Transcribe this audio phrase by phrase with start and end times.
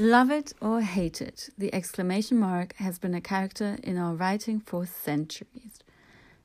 [0.00, 4.58] Love it or hate it, the exclamation mark has been a character in our writing
[4.58, 5.78] for centuries,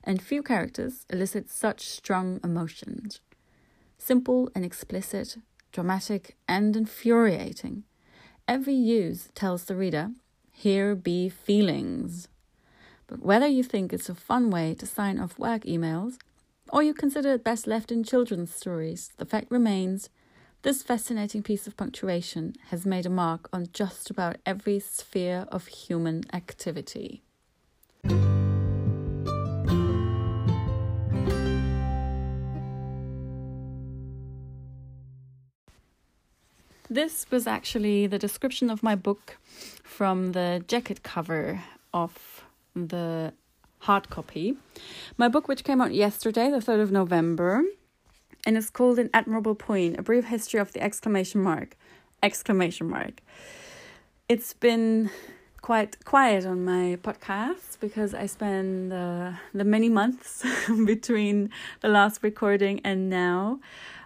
[0.03, 3.21] and few characters elicit such strong emotions.
[3.97, 5.37] Simple and explicit,
[5.71, 7.85] dramatic and infuriating,
[8.45, 10.11] every use tells the reader,
[10.51, 12.27] here be feelings.
[13.07, 16.17] But whether you think it's a fun way to sign off work emails,
[16.73, 20.09] or you consider it best left in children's stories, the fact remains
[20.65, 25.67] this fascinating piece of punctuation has made a mark on just about every sphere of
[25.67, 27.21] human activity.
[36.89, 39.37] This was actually the description of my book
[39.83, 41.61] from the jacket cover
[41.93, 42.43] of
[42.75, 43.33] the
[43.81, 44.57] hard copy.
[45.15, 47.61] My book, which came out yesterday, the 3rd of November,
[48.45, 51.75] and it's called An Admirable Point, a brief history of the exclamation mark.
[52.21, 53.21] Exclamation mark.
[54.29, 55.09] It's been
[55.61, 60.43] quite quiet on my podcast because I spend uh, the many months
[60.85, 61.49] between
[61.81, 63.59] the last recording and now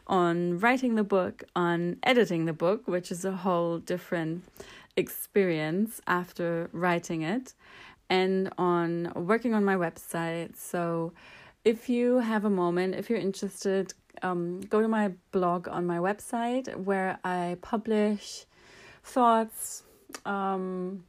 [0.07, 4.43] on writing the book, on editing the book, which is a whole different
[4.95, 7.53] experience after writing it,
[8.09, 10.55] and on working on my website.
[10.55, 11.11] So,
[11.65, 15.97] if you have a moment, if you're interested, um, go to my blog on my
[15.97, 18.45] website where I publish
[19.03, 19.83] thoughts,
[20.25, 21.03] um,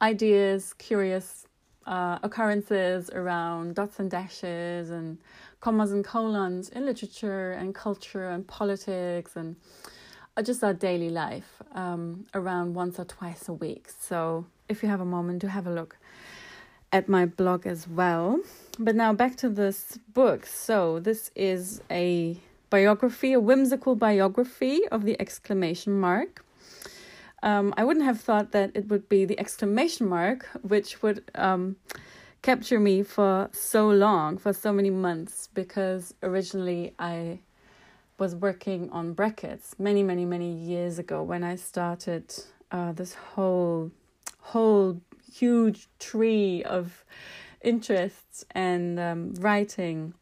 [0.00, 1.46] ideas, curious
[1.86, 5.18] uh, occurrences around dots and dashes and
[5.60, 9.56] commas and colons in literature and culture and politics and
[10.36, 13.88] uh, just our daily life um, around once or twice a week.
[13.98, 15.96] So if you have a moment, to have a look
[16.92, 18.40] at my blog as well.
[18.78, 20.46] But now back to this book.
[20.46, 22.36] So, this is a
[22.70, 26.44] biography, a whimsical biography of the exclamation mark.
[27.42, 31.76] Um, I wouldn't have thought that it would be the exclamation mark, which would um,
[32.42, 37.40] capture me for so long, for so many months, because originally I
[38.18, 42.34] was working on brackets many, many, many years ago when I started
[42.72, 43.92] uh, this whole,
[44.40, 45.00] whole
[45.32, 47.04] huge tree of
[47.60, 50.14] interests and um, writing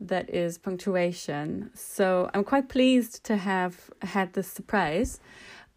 [0.00, 1.70] that is punctuation.
[1.74, 5.20] So I'm quite pleased to have had the surprise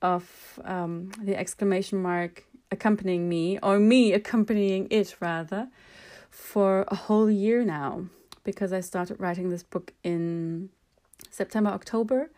[0.02, 5.68] of um, the exclamation mark accompanying me, or me accompanying it rather,
[6.30, 8.06] for a whole year now,
[8.44, 10.70] because I started writing this book in
[11.30, 12.30] September, October,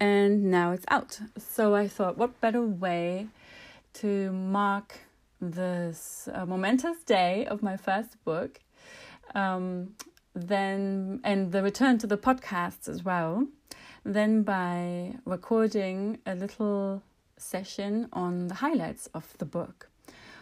[0.00, 1.20] and now it's out.
[1.38, 3.28] So I thought, what better way
[3.94, 5.00] to mark
[5.50, 8.60] this uh, momentous day of my first book,
[9.34, 9.94] um,
[10.34, 13.46] then and the return to the podcasts as well,
[14.04, 17.02] then by recording a little
[17.36, 19.88] session on the highlights of the book.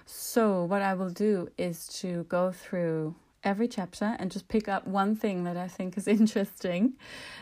[0.07, 3.15] So what I will do is to go through
[3.45, 6.95] every chapter and just pick up one thing that I think is interesting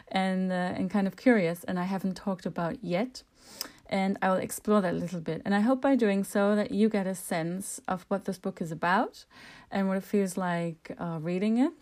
[0.09, 3.23] and uh, and kind of curious and I haven't talked about yet
[3.91, 5.43] and I will explore that a little bit.
[5.45, 8.63] And I hope by doing so that you get a sense of what this book
[8.63, 9.25] is about
[9.71, 11.73] and what it feels like uh, reading it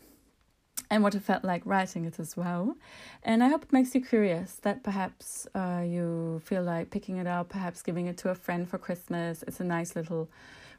[0.90, 2.76] and what it felt like writing it as well.
[3.22, 7.26] And I hope it makes you curious that perhaps uh, you feel like picking it
[7.26, 9.44] up, perhaps giving it to a friend for Christmas.
[9.46, 10.30] It's a nice little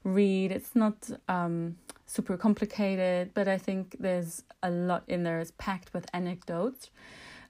[0.03, 0.51] read.
[0.51, 5.39] It's not um, super complicated, but I think there's a lot in there.
[5.39, 6.89] It's packed with anecdotes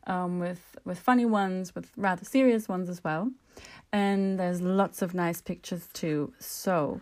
[0.07, 3.31] um, with with funny ones, with rather serious ones as well,
[3.91, 6.33] and there's lots of nice pictures too.
[6.39, 7.01] So,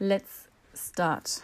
[0.00, 1.42] let's start.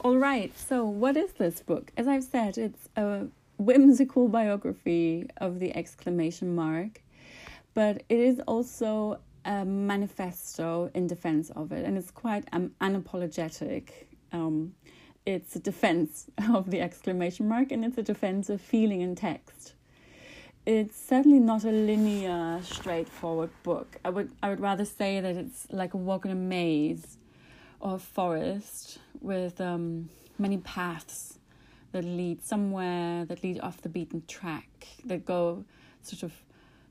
[0.00, 0.56] All right.
[0.58, 1.90] So, what is this book?
[1.96, 7.02] As I've said, it's a whimsical biography of the exclamation mark,
[7.72, 13.90] but it is also a manifesto in defense of it, and it's quite um, unapologetic.
[14.32, 14.74] Um,
[15.26, 19.74] it's a defense of the exclamation mark and it's a defense of feeling in text.
[20.66, 23.98] It's certainly not a linear, straightforward book.
[24.02, 27.18] I would I would rather say that it's like a walk in a maze
[27.80, 30.08] or a forest with um,
[30.38, 31.38] many paths
[31.92, 35.64] that lead somewhere, that lead off the beaten track, that go
[36.02, 36.32] sort of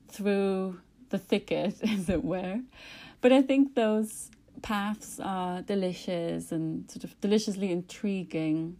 [0.08, 0.80] through
[1.10, 2.60] the thicket, as it were.
[3.20, 4.30] But I think those
[4.64, 8.78] paths are delicious and sort of deliciously intriguing.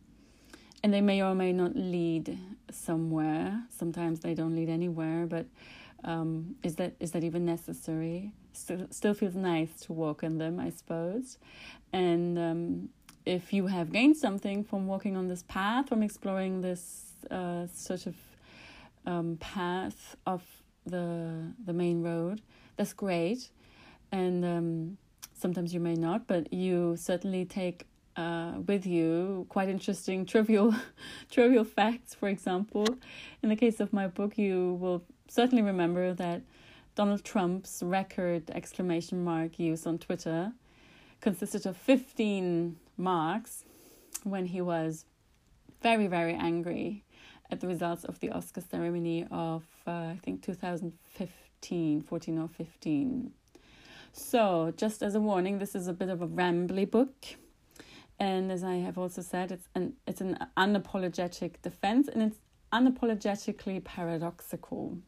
[0.82, 2.38] And they may or may not lead
[2.70, 3.62] somewhere.
[3.68, 5.46] Sometimes they don't lead anywhere, but
[6.02, 8.32] um, is that is that even necessary?
[8.52, 11.38] Still, still feels nice to walk in them, I suppose.
[11.92, 12.88] And um,
[13.26, 18.06] if you have gained something from walking on this path, from exploring this uh, sort
[18.06, 18.14] of
[19.06, 20.42] um, path of
[20.86, 22.40] the the main road,
[22.76, 23.50] that's great.
[24.12, 24.98] And um,
[25.34, 27.86] sometimes you may not, but you certainly take
[28.16, 30.74] uh, with you quite interesting trivial
[31.30, 32.14] trivial facts.
[32.14, 32.86] For example,
[33.42, 36.42] in the case of my book, you will certainly remember that
[36.94, 40.52] Donald Trump's record exclamation mark use on Twitter
[41.20, 43.64] consisted of 15 marks
[44.22, 45.04] when he was
[45.82, 47.02] very, very angry
[47.50, 53.32] at the results of the Oscar ceremony of, uh, I think, 2015, 14 or 15.
[54.16, 57.26] So, just as a warning, this is a bit of a rambly book.
[58.20, 62.38] And as I have also said, it's an it's an unapologetic defense and it's
[62.72, 64.98] unapologetically paradoxical.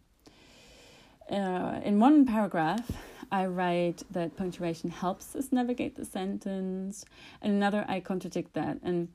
[1.31, 2.91] Uh, in one paragraph,
[3.31, 7.05] I write that punctuation helps us navigate the sentence,
[7.41, 9.07] and another I contradict that, and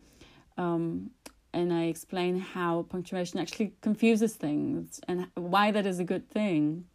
[0.58, 1.12] um,
[1.52, 6.86] and I explain how punctuation actually confuses things and why that is a good thing.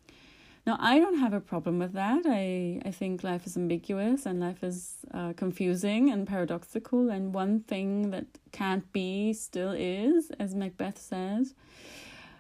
[0.66, 2.22] Now, I don't have a problem with that.
[2.26, 7.60] I, I think life is ambiguous and life is uh, confusing and paradoxical, and one
[7.60, 11.54] thing that can't be still is, as Macbeth says.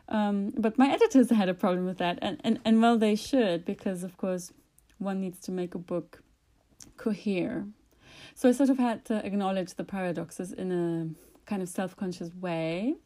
[0.08, 3.64] Um, but my editors had a problem with that, and, and, and well, they should,
[3.64, 4.52] because of course,
[4.98, 6.22] one needs to make a book
[6.96, 7.66] cohere.
[8.34, 12.32] So I sort of had to acknowledge the paradoxes in a kind of self conscious
[12.34, 12.96] way.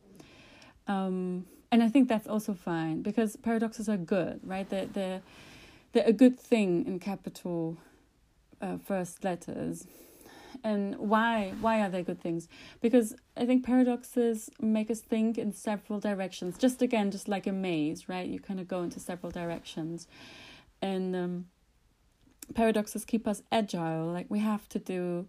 [0.87, 4.69] Um, and I think that's also fine because paradoxes are good, right?
[4.69, 5.23] They're, they're,
[5.93, 7.77] they're a good thing in capital
[8.61, 9.87] uh, first letters.
[10.63, 12.47] And why why are they good things?
[12.83, 16.59] Because i think paradoxes make us think in several directions.
[16.59, 18.29] Just again just like a maze right?
[18.29, 20.07] You kind of go into several directions.
[20.83, 21.47] And um,
[22.55, 24.07] paradoxes keep us agile.
[24.07, 25.27] Like we have to do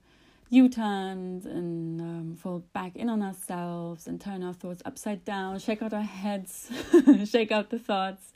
[0.51, 5.81] u-turns and um, fall back in on ourselves and turn our thoughts upside down shake
[5.81, 6.69] out our heads
[7.25, 8.33] shake out the thoughts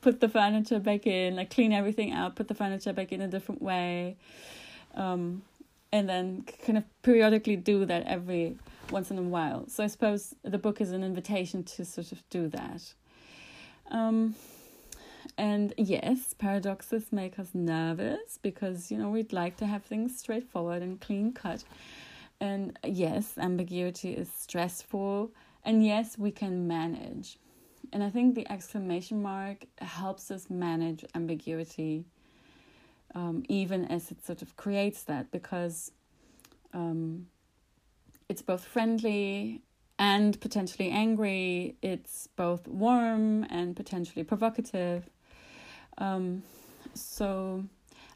[0.00, 3.28] put the furniture back in like clean everything out put the furniture back in a
[3.28, 4.16] different way
[4.94, 5.42] um,
[5.92, 8.56] and then kind of periodically do that every
[8.90, 9.68] once in a while.
[9.68, 12.94] So I suppose the book is an invitation to sort of do that.
[13.90, 14.34] Um,
[15.38, 20.82] and yes, paradoxes make us nervous because you know we'd like to have things straightforward
[20.82, 21.64] and clean cut.
[22.40, 25.32] And yes, ambiguity is stressful,
[25.64, 27.38] and yes, we can manage.
[27.92, 32.04] And I think the exclamation mark helps us manage ambiguity
[33.14, 35.92] um, even as it sort of creates that because
[36.74, 37.26] um,
[38.28, 39.62] it's both friendly
[39.98, 41.76] and potentially angry.
[41.82, 45.08] It's both warm and potentially provocative.
[45.98, 46.42] Um,
[46.94, 47.64] so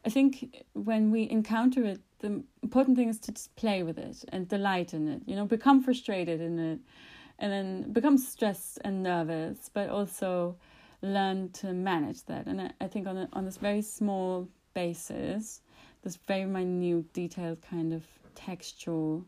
[0.05, 4.25] I think when we encounter it, the important thing is to just play with it
[4.29, 5.23] and delight in it.
[5.27, 6.79] You know, become frustrated in it,
[7.39, 10.57] and then become stressed and nervous, but also
[11.03, 12.47] learn to manage that.
[12.47, 15.61] And I, I think on a, on this very small basis,
[16.03, 19.25] this very minute, detailed kind of textual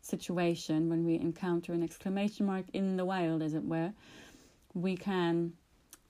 [0.00, 3.92] situation, when we encounter an exclamation mark in the wild, as it were,
[4.72, 5.52] we can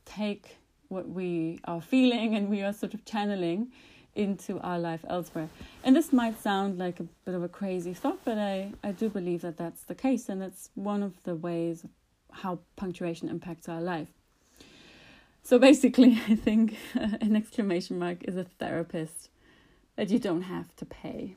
[0.04, 0.56] take
[0.88, 3.70] what we are feeling and we are sort of channeling
[4.14, 5.48] into our life elsewhere.
[5.84, 9.08] And this might sound like a bit of a crazy thought, but I, I do
[9.08, 11.84] believe that that's the case, and that's one of the ways
[12.30, 14.08] how punctuation impacts our life.
[15.42, 19.30] So basically, I think an exclamation mark is a therapist
[19.96, 21.36] that you don't have to pay.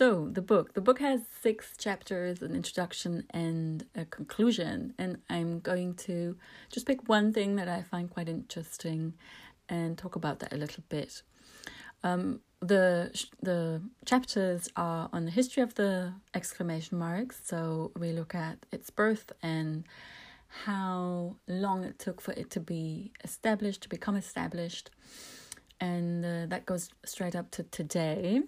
[0.00, 0.72] So, the book.
[0.72, 4.94] The book has six chapters, an introduction and a conclusion.
[4.96, 6.38] And I'm going to
[6.72, 9.12] just pick one thing that I find quite interesting
[9.68, 11.20] and talk about that a little bit.
[12.02, 13.10] Um, the
[13.42, 17.38] the chapters are on the history of the exclamation marks.
[17.44, 19.84] So we look at its birth and
[20.64, 24.88] how long it took for it to be established, to become established.
[25.78, 28.44] And uh, that goes straight up to today.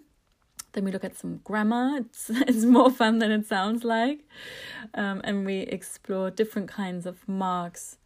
[0.72, 1.98] Then we look at some grammar.
[1.98, 4.20] It's, it's more fun than it sounds like.
[4.94, 7.98] Um, and we explore different kinds of marks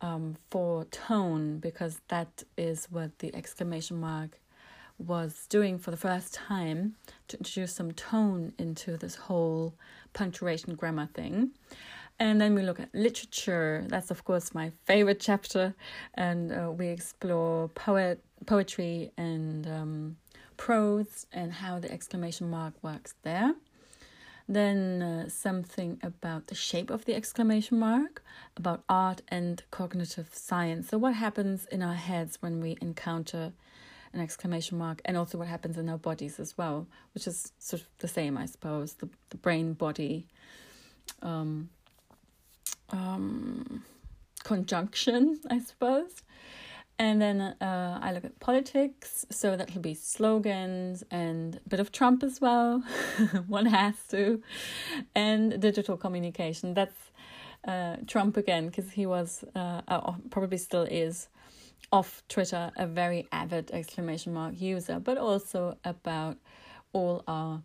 [0.00, 4.40] um, for tone because that is what the exclamation mark
[4.98, 6.94] was doing for the first time
[7.28, 9.74] to introduce some tone into this whole
[10.12, 11.50] punctuation grammar thing.
[12.18, 13.84] And then we look at literature.
[13.88, 15.74] That's, of course, my favorite chapter.
[16.14, 20.16] And uh, we explore poet, poetry and um,
[20.60, 23.54] prose and how the exclamation mark works there.
[24.46, 28.22] Then uh, something about the shape of the exclamation mark,
[28.58, 30.88] about art and cognitive science.
[30.90, 33.52] So, what happens in our heads when we encounter
[34.12, 37.80] an exclamation mark, and also what happens in our bodies as well, which is sort
[37.82, 40.26] of the same, I suppose, the, the brain body
[41.22, 41.70] um,
[42.90, 43.84] um,
[44.44, 46.10] conjunction, I suppose.
[47.00, 51.92] And then uh, I look at politics, so that'll be slogans and a bit of
[51.92, 52.80] Trump as well.
[53.46, 54.42] One has to.
[55.14, 56.74] And digital communication.
[56.74, 56.98] That's
[57.66, 61.28] uh, Trump again, because he was, uh, uh, probably still is,
[61.90, 66.36] off Twitter, a very avid exclamation mark user, but also about
[66.92, 67.62] all our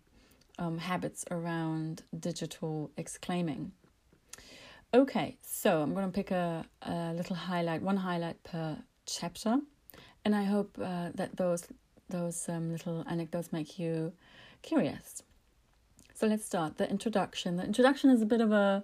[0.57, 3.73] um, habits around digital exclaiming.
[4.93, 9.59] Okay, so I'm going to pick a, a little highlight, one highlight per chapter,
[10.23, 11.67] and I hope uh, that those
[12.09, 14.13] those um, little anecdotes make you
[14.61, 15.23] curious.
[16.13, 17.57] So let's start the introduction.
[17.57, 18.83] The introduction is a bit of a,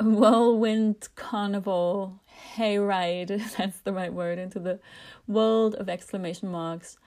[0.00, 2.20] whirlwind carnival
[2.54, 3.28] hayride.
[3.56, 4.78] That's the right word into the
[5.26, 6.98] world of exclamation marks,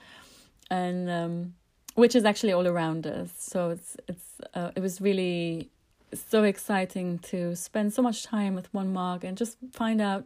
[0.71, 1.53] and um,
[1.93, 3.31] which is actually all around us.
[3.37, 4.25] So it's it's
[4.55, 5.69] uh, it was really
[6.13, 10.25] so exciting to spend so much time with one mark and just find out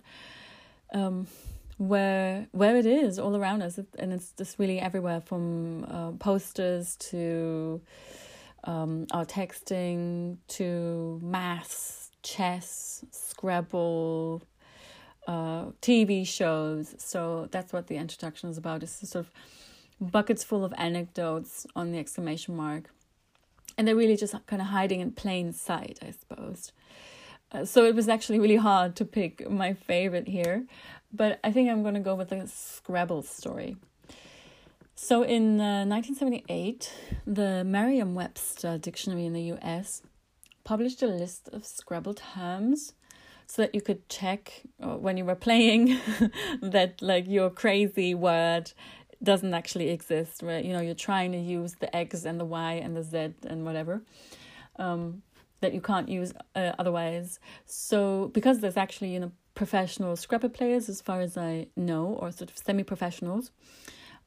[0.94, 1.28] um,
[1.88, 6.96] where where it is all around us, and it's just really everywhere from uh, posters
[7.12, 7.82] to
[8.63, 14.42] um, our texting to maths, chess, Scrabble,
[15.28, 16.96] uh, TV shows.
[16.98, 18.84] So that's what the introduction is about.
[18.84, 19.32] It's sort of
[20.12, 22.90] buckets full of anecdotes on the exclamation mark.
[23.78, 26.72] And they're really just kind of hiding in plain sight, I suppose.
[27.52, 30.66] Uh, so it was actually really hard to pick my favorite here,
[31.13, 33.77] but I think I'm going to go with the Scrabble story.
[34.96, 36.91] So in uh, 1978,
[37.25, 40.01] the Merriam Webster Dictionary in the US
[40.63, 42.93] published a list of Scrabble terms
[43.46, 46.00] so that you could check uh, when you were playing
[46.62, 48.72] that like your crazy word
[49.22, 52.74] doesn't actually exist right you know you're trying to use the x and the y
[52.74, 54.01] and the z and whatever
[54.77, 55.22] um,
[55.62, 60.90] that you can't use uh, otherwise so because there's actually you know professional scrabble players
[60.90, 63.52] as far as i know or sort of semi-professionals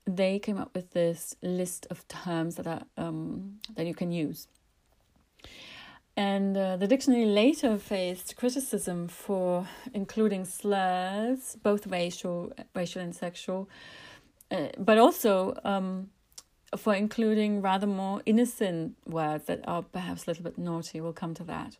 [0.06, 4.47] they came up with this list of terms that are um, that you can use
[6.16, 13.68] and uh, the dictionary later faced criticism for including slurs, both racial, racial and sexual,
[14.50, 16.09] uh, but also um,
[16.75, 21.02] for including rather more innocent words that are perhaps a little bit naughty.
[21.02, 21.76] We'll come to that.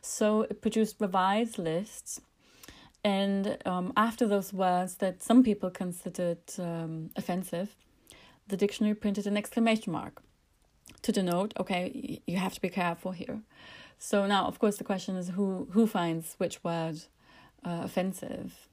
[0.00, 2.22] So it produced revised lists.
[3.08, 7.74] And um, after those words that some people considered um, offensive,
[8.48, 10.20] the dictionary printed an exclamation mark
[11.00, 13.40] to denote, okay, you have to be careful here.
[13.98, 16.96] So now, of course, the question is who who finds which word
[17.64, 18.68] uh, offensive.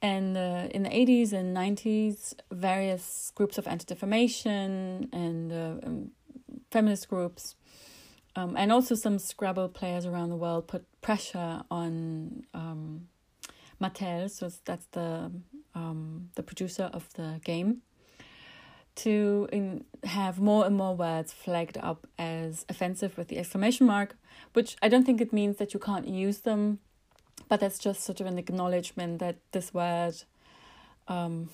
[0.00, 6.10] And uh, in the 80s and 90s, various groups of anti defamation and uh, um,
[6.70, 7.56] feminist groups,
[8.36, 13.08] um, and also some Scrabble players around the world, put pressure on um,
[13.82, 15.30] Mattel, so that's the,
[15.74, 17.82] um, the producer of the game,
[18.94, 24.16] to in, have more and more words flagged up as offensive with the exclamation mark,
[24.52, 26.78] which I don't think it means that you can't use them
[27.48, 30.14] but that's just sort of an acknowledgement that this word
[31.08, 31.50] um,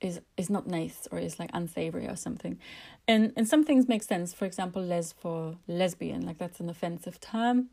[0.00, 2.58] is is not nice or is like unsavory or something.
[3.06, 4.32] And and some things make sense.
[4.32, 7.68] For example les for lesbian like that's an offensive term.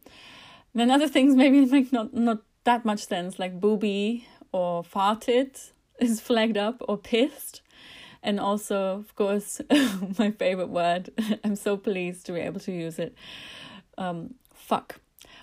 [0.74, 6.20] Then other things maybe make not not that much sense like booby or farted is
[6.20, 7.62] flagged up or pissed
[8.22, 9.62] and also of course
[10.20, 11.10] my favorite word
[11.44, 13.16] i'm so pleased to be able to use it
[13.98, 15.00] um, fuck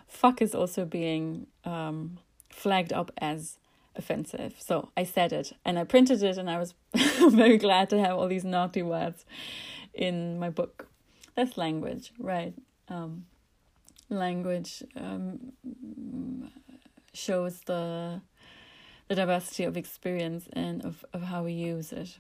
[0.07, 2.19] fuck is also being um,
[2.51, 3.57] flagged up as
[3.97, 4.55] offensive.
[4.59, 6.75] So I said it and I printed it, and I was
[7.31, 9.25] very glad to have all these naughty words
[9.95, 10.87] in my book.
[11.35, 12.55] That's language, right?
[12.89, 13.27] Um,
[14.09, 15.53] language um,
[17.13, 18.21] shows the
[19.09, 22.19] the diversity of experience and of, of how we use it.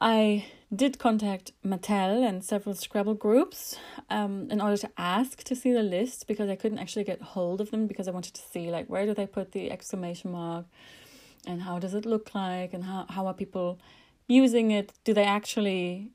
[0.00, 3.78] I did contact Mattel and several Scrabble groups
[4.10, 7.60] um, in order to ask to see the list because I couldn't actually get hold
[7.60, 10.66] of them because I wanted to see like where do they put the exclamation mark
[11.46, 13.78] and how does it look like and how, how are people
[14.26, 14.92] using it?
[15.04, 16.10] Do they actually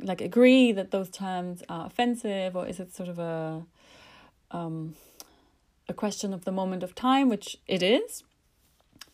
[0.00, 3.62] like agree that those terms are offensive or is it sort of a
[4.50, 4.94] um,
[5.88, 8.24] a question of the moment of time, which it is?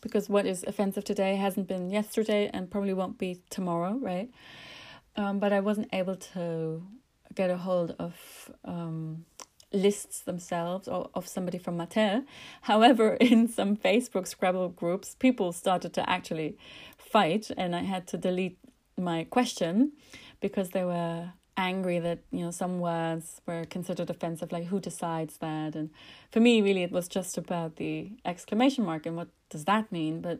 [0.05, 4.29] because what is offensive today hasn't been yesterday and probably won't be tomorrow, right?
[5.15, 6.83] Um, but I wasn't able to
[7.33, 8.13] get a hold of
[8.63, 9.25] um,
[9.73, 12.23] lists themselves or of somebody from Mattel.
[12.61, 16.55] However, in some Facebook Scrabble groups, people started to actually
[16.99, 18.59] fight, and I had to delete
[18.95, 19.93] my question
[20.39, 25.37] because they were angry that you know some words were considered offensive like who decides
[25.37, 25.75] that?
[25.75, 25.89] And
[26.31, 30.21] for me really it was just about the exclamation mark and what does that mean?
[30.21, 30.39] But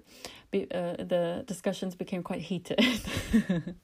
[0.51, 2.79] be, uh, the discussions became quite heated.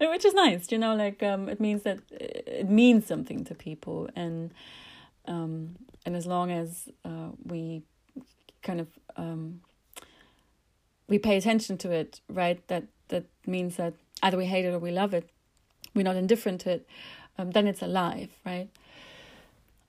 [0.00, 4.08] Which is nice you know like um it means that it means something to people.
[4.14, 4.52] And
[5.26, 7.82] um and as long as uh, we
[8.62, 9.60] kind of um
[11.08, 14.78] we pay attention to it right that that means that either we hate it or
[14.78, 15.30] we love it
[15.94, 16.86] we're not indifferent to it,
[17.38, 18.68] um, then it's alive, right?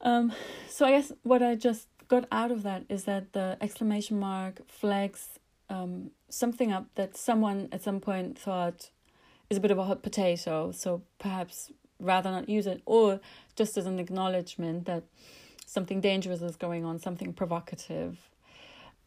[0.02, 0.32] Um,
[0.70, 4.62] so I guess what I just got out of that is that the exclamation mark
[4.68, 5.40] flags
[5.70, 8.90] um, something up that someone at some point thought
[9.50, 10.72] is a bit of a hot potato.
[10.72, 13.20] So perhaps rather not use it, or
[13.56, 15.04] just as an acknowledgement that
[15.66, 18.18] something dangerous is going on, something provocative,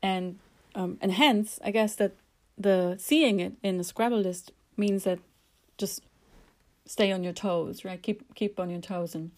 [0.02, 0.38] and
[0.75, 2.12] um, and hence I guess that
[2.58, 5.18] the seeing it in the Scrabble list means that
[5.78, 6.02] just
[6.86, 8.02] stay on your toes, right?
[8.02, 9.30] Keep keep on your toes and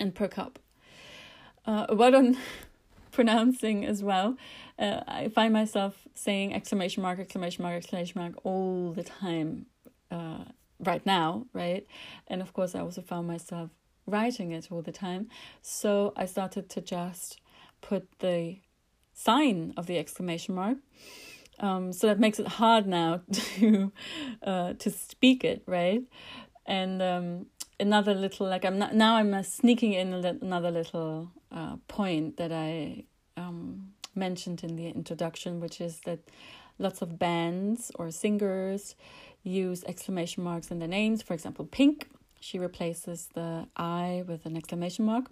[0.00, 0.58] and perk up.
[1.66, 2.36] Uh, on
[3.10, 4.36] pronouncing as well.
[4.78, 9.66] Uh, I find myself saying exclamation mark, exclamation mark, exclamation mark all the time
[10.10, 10.44] uh,
[10.78, 11.86] right now, right?
[12.28, 13.70] And of course, I also found myself
[14.06, 15.28] writing it all the time.
[15.62, 17.40] So I started to just
[17.80, 18.58] put the
[19.12, 20.78] sign of the exclamation mark.
[21.60, 23.92] Um, so that makes it hard now to
[24.42, 26.02] uh, to speak it, right?
[26.68, 27.46] And um,
[27.80, 32.52] another little like I'm not, now I'm uh, sneaking in another little uh, point that
[32.52, 33.04] I
[33.36, 36.20] um, mentioned in the introduction, which is that
[36.78, 38.94] lots of bands or singers
[39.42, 41.22] use exclamation marks in their names.
[41.22, 42.08] For example, Pink,
[42.38, 45.30] she replaces the I with an exclamation mark,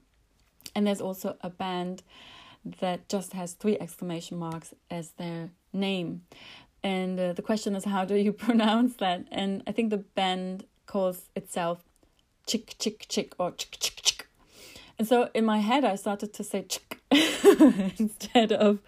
[0.74, 2.02] and there's also a band
[2.80, 6.22] that just has three exclamation marks as their name.
[6.82, 9.26] And uh, the question is, how do you pronounce that?
[9.30, 11.84] And I think the band calls itself
[12.46, 14.28] chick chick chick or chick chick chick.
[14.98, 17.00] And so in my head I started to say chick
[17.98, 18.80] instead of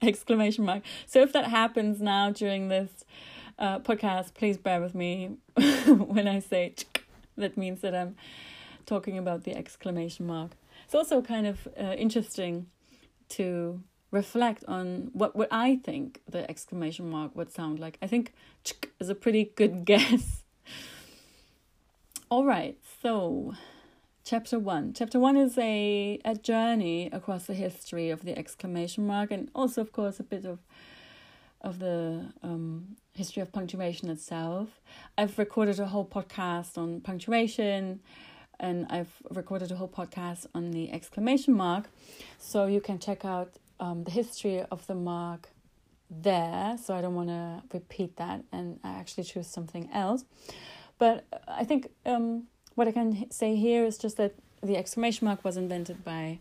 [0.00, 0.82] exclamation mark.
[1.06, 3.04] So if that happens now during this
[3.58, 5.36] uh, podcast, please bear with me
[5.86, 7.04] when I say chick.
[7.36, 8.16] That means that I'm
[8.84, 10.52] talking about the exclamation mark.
[10.84, 12.66] It's also kind of uh, interesting
[13.30, 17.96] to reflect on what, what I think the exclamation mark would sound like.
[18.02, 20.41] I think chick is a pretty good guess
[22.32, 23.52] all right, so
[24.24, 24.94] chapter one.
[24.94, 29.82] Chapter one is a, a journey across the history of the exclamation mark and also,
[29.82, 30.60] of course, a bit of
[31.60, 34.80] of the um, history of punctuation itself.
[35.18, 38.00] I've recorded a whole podcast on punctuation
[38.58, 41.90] and I've recorded a whole podcast on the exclamation mark.
[42.38, 45.50] So you can check out um, the history of the mark
[46.10, 46.78] there.
[46.82, 50.24] So I don't want to repeat that and I actually choose something else.
[50.98, 55.44] But I think um, what I can say here is just that the exclamation mark
[55.44, 56.38] was invented by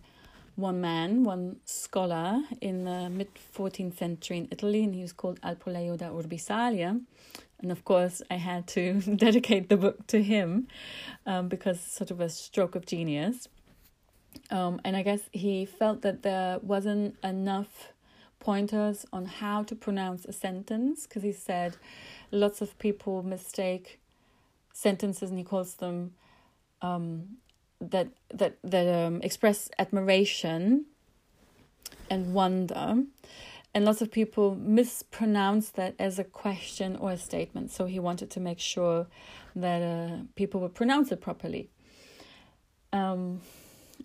[0.56, 5.40] one man, one scholar in the mid 14th century in Italy, and he was called
[5.42, 7.02] Alpoleio da Urbisaglia.
[7.62, 10.68] And of course, I had to dedicate the book to him
[11.26, 13.48] um, because sort of a stroke of genius.
[14.50, 17.90] Um, and I guess he felt that there wasn't enough
[18.40, 21.78] pointers on how to pronounce a sentence because he said
[22.32, 24.00] lots of people mistake
[24.82, 26.14] sentences and he calls them
[26.82, 27.38] um,
[27.80, 30.86] that that that um, express admiration
[32.10, 33.04] and wonder.
[33.74, 37.72] And lots of people mispronounce that as a question or a statement.
[37.72, 39.08] So he wanted to make sure
[39.56, 41.70] that uh, people would pronounce it properly.
[42.92, 43.40] Um,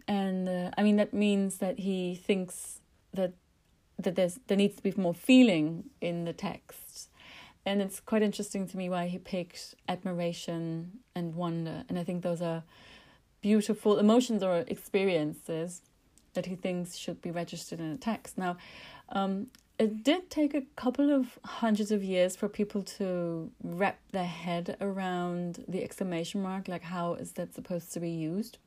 [0.09, 2.81] and uh, i mean that means that he thinks
[3.13, 3.33] that
[3.99, 6.79] that there's there needs to be more feeling in the text
[7.67, 11.85] and it's quite interesting to me why he picked admiration and wonder.
[11.89, 12.63] And i think those are
[13.43, 15.83] beautiful emotions or experiences
[16.35, 18.39] that he thinks should be registered in a text.
[18.39, 18.57] Now
[19.11, 19.49] um,
[19.79, 24.77] it did take a couple of hundreds of years for people to wrap their head
[24.81, 28.59] around the exclamation mark like how is that supposed to be used?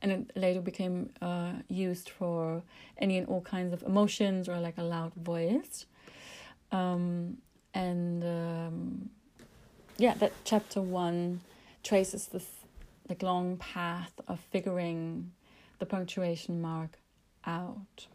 [0.00, 2.62] And it later became uh, used for
[2.98, 5.86] any and all kinds of emotions or like a loud voice.
[6.70, 7.38] Um,
[7.78, 9.10] and um,
[9.98, 11.40] yeah, that chapter one
[11.84, 12.46] traces this
[13.08, 15.30] like long path of figuring
[15.78, 16.98] the punctuation mark
[17.46, 18.08] out.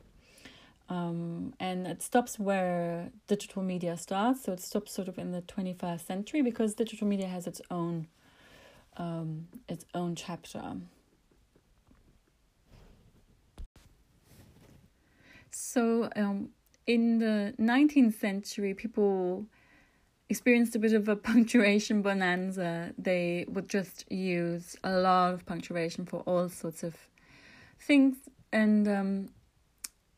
[0.89, 4.43] Um, and it stops where digital media starts.
[4.43, 8.08] So it stops sort of in the 21st century because digital media has its own
[8.97, 10.76] um, its own chapter.
[15.49, 16.49] So um,
[16.86, 19.45] in the 19th century, people
[20.29, 22.93] experienced a bit of a punctuation bonanza.
[22.97, 26.95] They would just use a lot of punctuation for all sorts of
[27.79, 28.17] things,
[28.51, 29.29] and um,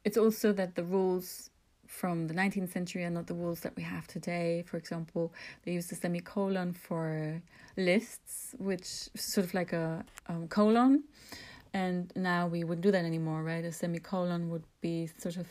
[0.03, 1.49] it's also that the rules
[1.87, 4.63] from the 19th century are not the rules that we have today.
[4.67, 7.41] For example, they used the semicolon for
[7.77, 11.03] lists, which sort of like a um, colon,
[11.73, 13.63] and now we wouldn't do that anymore, right?
[13.63, 15.47] A semicolon would be sort of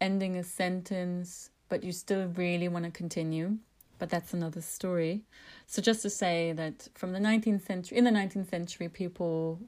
[0.00, 3.56] ending a sentence, but you still really want to continue.
[3.98, 5.22] But that's another story.
[5.66, 9.58] So just to say that from the 19th century, in the 19th century, people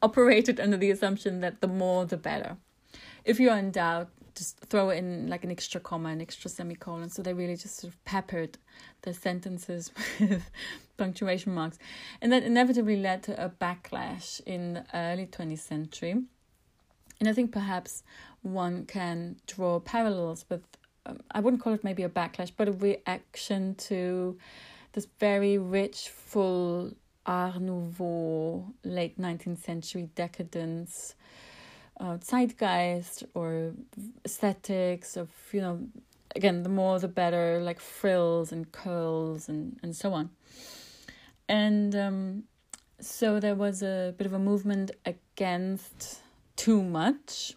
[0.00, 2.56] operated under the assumption that the more the better.
[3.26, 7.10] If you're in doubt, just throw in like an extra comma, an extra semicolon.
[7.10, 8.56] So they really just sort of peppered
[9.02, 10.50] the sentences with
[10.96, 11.78] punctuation marks.
[12.22, 16.14] And that inevitably led to a backlash in the early 20th century.
[17.20, 18.02] And I think perhaps
[18.40, 20.62] one can draw parallels with,
[21.30, 24.38] I wouldn't call it maybe a backlash, but a reaction to
[24.92, 26.92] this very rich, full
[27.26, 31.14] Art Nouveau, late 19th century decadence
[31.98, 33.72] uh, zeitgeist or
[34.24, 35.78] aesthetics of you know
[36.34, 40.30] again the more the better like frills and curls and and so on.
[41.48, 42.44] And um,
[43.00, 46.20] so there was a bit of a movement against
[46.56, 47.54] too much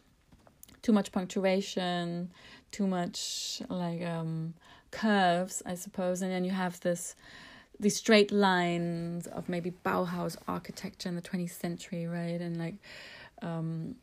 [0.81, 2.29] too much punctuation
[2.73, 4.53] too much like um
[4.91, 7.15] curves i suppose and then you have this
[7.79, 12.41] these straight lines of maybe bauhaus architecture in the 20th century right?
[12.41, 12.75] And like
[13.41, 13.95] um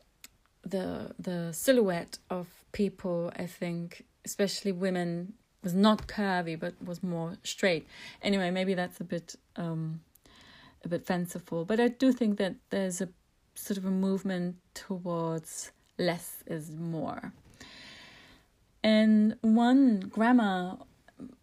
[0.62, 7.36] the the silhouette of people i think especially women was not curvy but was more
[7.42, 7.86] straight.
[8.22, 10.00] Anyway maybe that's a bit um
[10.84, 13.08] a bit fanciful but i do think that there's a
[13.54, 17.32] sort of a movement towards less is more
[18.82, 20.76] and one grammar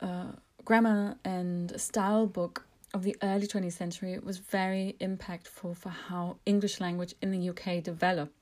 [0.01, 0.31] uh,
[0.65, 6.79] grammar and style book of the early 20th century was very impactful for how english
[6.79, 8.33] language in the uk developed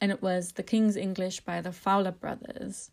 [0.00, 2.90] and it was The King's English by the Fowler Brothers.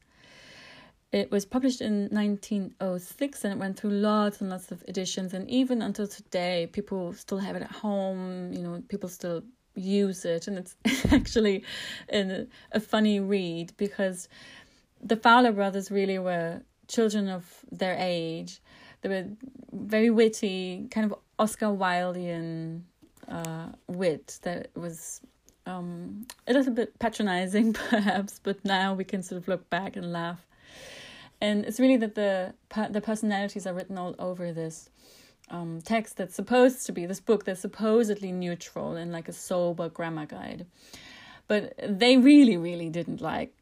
[1.12, 5.34] It was published in 1906 and it went through lots and lots of editions.
[5.34, 9.44] And even until today, people still have it at home, you know, people still
[9.76, 10.48] use it.
[10.48, 10.76] And it's
[11.12, 11.66] actually
[12.14, 14.30] a, a funny read because
[15.04, 18.62] the Fowler Brothers really were children of their age.
[19.02, 19.28] They were
[19.72, 22.82] very witty, kind of Oscar Wildean
[23.28, 25.22] uh, wit that was
[25.66, 30.12] um, a little bit patronizing, perhaps, but now we can sort of look back and
[30.12, 30.46] laugh.
[31.40, 32.54] And it's really that the
[32.92, 34.92] the personalities are written all over this
[35.50, 39.90] um, text that's supposed to be this book that's supposedly neutral and like a sober
[39.90, 40.68] grammar guide,
[41.48, 43.61] but they really, really didn't like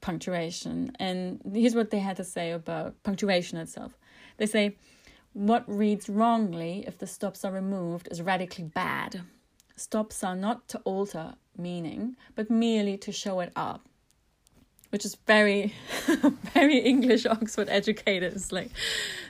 [0.00, 0.92] punctuation.
[0.98, 3.96] And here's what they had to say about punctuation itself.
[4.36, 4.76] They say,
[5.32, 9.22] "What reads wrongly if the stops are removed is radically bad."
[9.80, 13.86] stops are not to alter meaning, but merely to show it up.
[14.90, 15.72] Which is very,
[16.52, 18.70] very English Oxford educators, like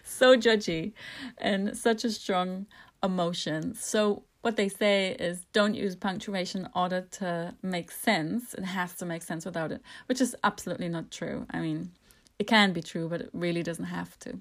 [0.05, 0.93] so judgy
[1.39, 2.67] and such a strong
[3.03, 3.75] emotion.
[3.75, 8.55] So, what they say is don't use punctuation in order to make sense.
[8.55, 11.47] It has to make sense without it, which is absolutely not true.
[11.51, 11.93] I mean,
[12.39, 14.39] it can be true, but it really doesn't have to.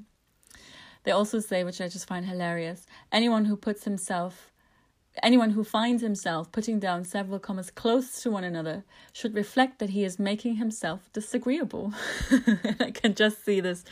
[1.04, 4.49] They also say, which I just find hilarious anyone who puts himself
[5.24, 9.90] anyone who finds himself putting down several commas close to one another should reflect that
[9.92, 11.94] he is making himself disagreeable.
[12.80, 13.84] I can just see this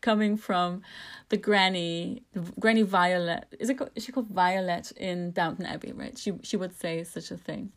[0.00, 0.82] coming from
[1.28, 2.22] the granny,
[2.58, 3.46] granny Violet.
[3.58, 5.92] Is it called, she called Violet in Downton Abbey?
[5.92, 6.16] Right?
[6.16, 7.72] She she would say such a thing.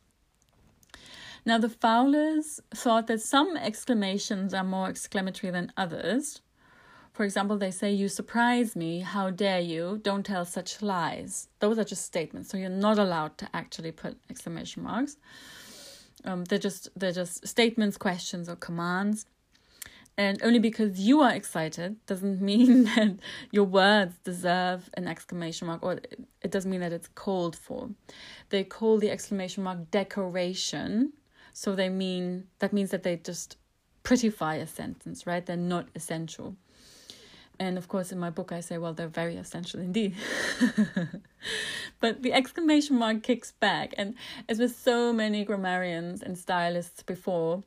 [1.46, 6.43] Now the Fowlers thought that some exclamations are more exclamatory than others.
[7.14, 11.48] For example, they say, You surprise me, how dare you, don't tell such lies.
[11.60, 15.18] Those are just statements, so you're not allowed to actually put exclamation marks.
[16.26, 19.28] Um, they're just they're just statements, questions, or commands.
[20.16, 23.18] And only because you are excited doesn't mean that
[23.52, 26.00] your words deserve an exclamation mark, or
[26.42, 27.90] it doesn't mean that it's called for.
[28.50, 31.14] They call the exclamation mark decoration,
[31.54, 33.58] so they mean that means that they just
[34.04, 35.46] prettify a sentence, right?
[35.46, 36.56] They're not essential.
[37.60, 40.16] And of course, in my book, I say, well, they're very essential indeed.
[42.00, 43.94] but the exclamation mark kicks back.
[43.98, 44.16] And
[44.50, 47.64] as with so many grammarians and stylists before,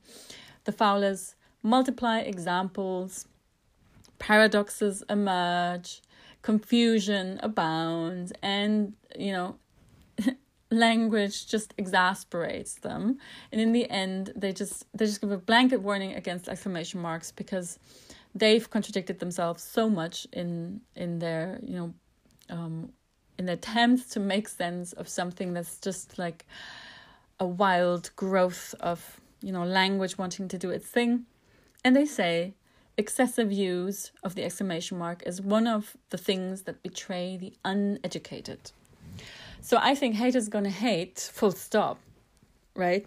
[0.65, 3.27] the Fowlers multiply examples,
[4.19, 6.03] paradoxes emerge,
[6.43, 9.57] confusion abounds, and, you know,
[10.71, 13.19] language just exasperates them
[13.53, 17.31] and in the end they just they just give a blanket warning against exclamation marks
[17.31, 17.79] because
[18.39, 21.95] they've contradicted themselves so much in in their you know
[22.51, 22.93] um,
[23.39, 26.47] in attempts to make sense of something that's just like
[27.41, 31.27] a wild growth of you know language wanting to do its thing.
[31.85, 32.55] And they say
[32.97, 38.73] excessive use of the exclamation mark is one of the things that betray the uneducated.
[39.61, 41.99] So i think hate is going to hate full stop
[42.77, 43.07] right?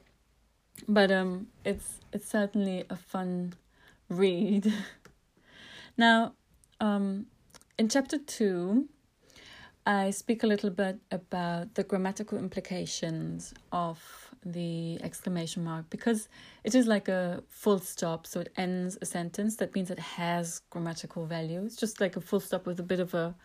[0.88, 3.54] But um it's it's certainly a fun
[4.10, 4.74] read
[6.00, 6.34] now
[6.80, 7.26] um
[7.78, 8.88] in chapter 2
[9.86, 14.00] I speak a little bit about the grammatical implications of
[14.46, 16.30] the exclamation mark because
[16.64, 19.56] it is like a full stop, so it ends a sentence.
[19.56, 21.64] That means it has grammatical value.
[21.66, 23.36] It's just like a full stop with a bit of a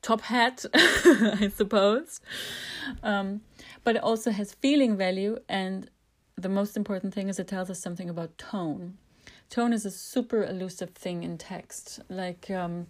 [0.00, 2.20] top hat, I suppose.
[3.02, 3.42] Um,
[3.82, 5.90] but it also has feeling value, and
[6.36, 8.98] the most important thing is it tells us something about tone.
[9.50, 12.00] Tone is a super elusive thing in text.
[12.08, 12.86] Like, um,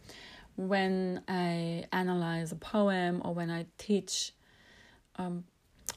[0.57, 4.33] when I analyze a poem or when I teach
[5.17, 5.45] um,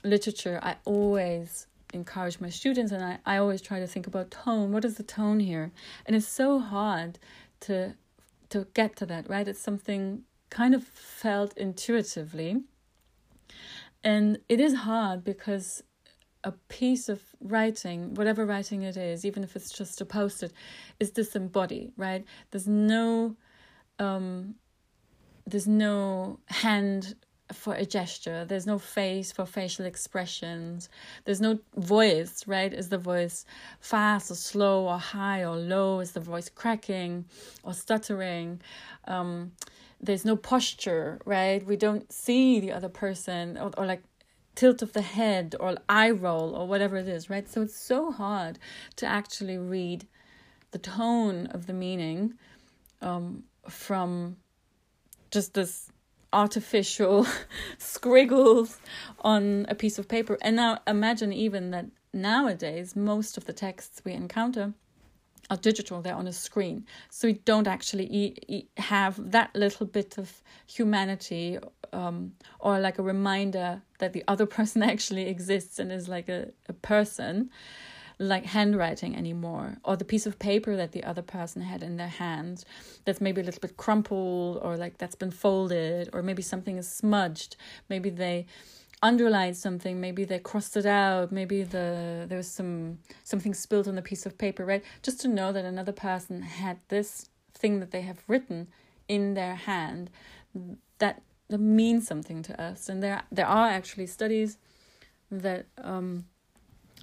[0.03, 4.71] literature, I always encourage my students and I, I always try to think about tone.
[4.71, 5.71] What is the tone here?
[6.05, 7.19] And it's so hard
[7.61, 7.95] to
[8.49, 9.45] to get to that, right?
[9.45, 12.61] It's something kind of felt intuitively.
[14.03, 15.83] And it is hard because
[16.47, 20.53] a piece of writing, whatever writing it is, even if it's just a post it,
[20.97, 22.23] is disembodied, right?
[22.51, 23.35] There's no
[23.99, 24.55] um,
[25.45, 27.15] there's no hand
[27.51, 28.45] for a gesture.
[28.45, 30.89] There's no face for facial expressions.
[31.25, 32.73] There's no voice right?
[32.73, 33.45] Is the voice
[33.81, 35.99] fast or slow or high or low?
[35.99, 37.25] Is the voice cracking
[37.63, 38.61] or stuttering?
[39.05, 39.51] Um,
[39.99, 41.65] there's no posture right?
[41.65, 44.03] We don't see the other person or, or like
[44.57, 48.11] tilt of the head or eye roll or whatever it is right so it's so
[48.11, 48.59] hard
[48.95, 50.05] to actually read
[50.71, 52.33] the tone of the meaning
[53.01, 54.37] um, from
[55.31, 55.89] just this
[56.33, 57.25] artificial
[57.77, 58.77] scriggles
[59.19, 60.37] on a piece of paper.
[60.41, 64.73] And now imagine even that nowadays most of the texts we encounter
[65.49, 66.85] are digital, they're on a screen.
[67.09, 71.57] So we don't actually e- e- have that little bit of humanity
[71.93, 76.51] um, or like a reminder that the other person actually exists and is like a,
[76.67, 77.49] a person
[78.19, 82.07] like handwriting anymore or the piece of paper that the other person had in their
[82.07, 82.63] hand
[83.05, 86.91] that's maybe a little bit crumpled or like that's been folded or maybe something is
[86.91, 87.55] smudged.
[87.89, 88.47] Maybe they
[89.03, 93.93] underlined something maybe they crossed it out maybe the there was some something spilled on
[93.93, 94.83] the piece of paper right?
[95.03, 98.67] Just to know that another person had this thing that they have written
[99.07, 100.09] in their hand
[100.97, 104.57] that that means something to us and there there are actually studies
[105.31, 106.25] that um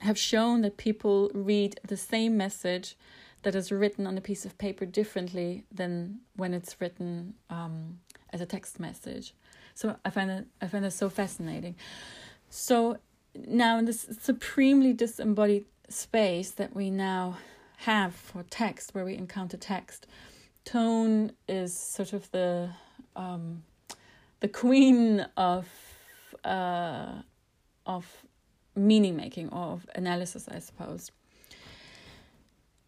[0.01, 2.97] have shown that people read the same message
[3.43, 7.99] that is written on a piece of paper differently than when it's written um,
[8.33, 9.35] as a text message.
[9.75, 11.77] So I find that I find that so fascinating.
[12.49, 12.99] So
[13.47, 17.39] now in this supremely disembodied space that we now
[17.79, 20.07] have for text, where we encounter text,
[20.65, 22.71] tone is sort of the
[23.17, 23.63] um,
[24.45, 25.67] the queen of
[26.45, 27.23] uh,
[27.87, 28.05] of
[28.77, 31.11] meaning making or of analysis, I suppose.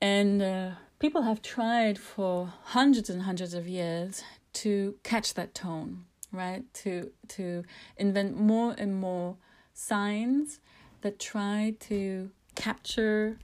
[0.02, 4.22] And uh, people have tried for hundreds and hundreds of years
[4.64, 6.62] to catch that tone, right?
[6.84, 7.64] To to
[7.96, 9.38] invent more and more
[9.72, 10.60] signs
[11.00, 13.38] that try to capture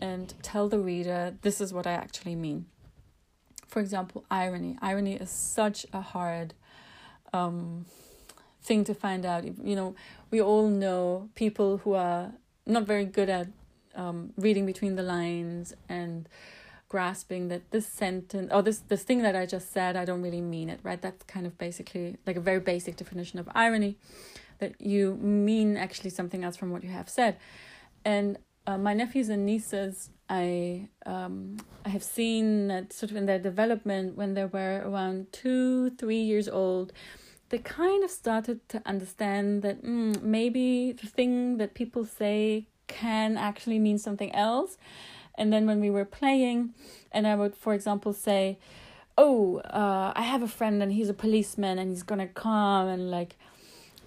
[0.00, 2.66] and tell the reader this is what I actually mean.
[3.68, 4.76] For example, irony.
[4.82, 6.54] Irony is such a hard
[7.32, 7.86] um,
[8.62, 9.44] thing to find out.
[9.44, 9.94] You know,
[10.30, 12.32] we all know people who are
[12.66, 13.48] not very good at
[13.94, 16.28] um, reading between the lines and
[16.88, 20.42] grasping that this sentence or this this thing that I just said, I don't really
[20.42, 21.00] mean it, right?
[21.00, 23.96] That's kind of basically like a very basic definition of irony,
[24.58, 27.36] that you mean actually something else from what you have said.
[28.04, 33.26] And uh, my nephews and nieces, I um I have seen that sort of in
[33.26, 36.92] their development when they were around two, three years old
[37.52, 43.36] they kind of started to understand that mm, maybe the thing that people say can
[43.36, 44.78] actually mean something else.
[45.34, 46.72] And then when we were playing,
[47.12, 48.58] and I would, for example, say,
[49.18, 53.10] Oh, uh, I have a friend and he's a policeman and he's gonna come and
[53.10, 53.36] like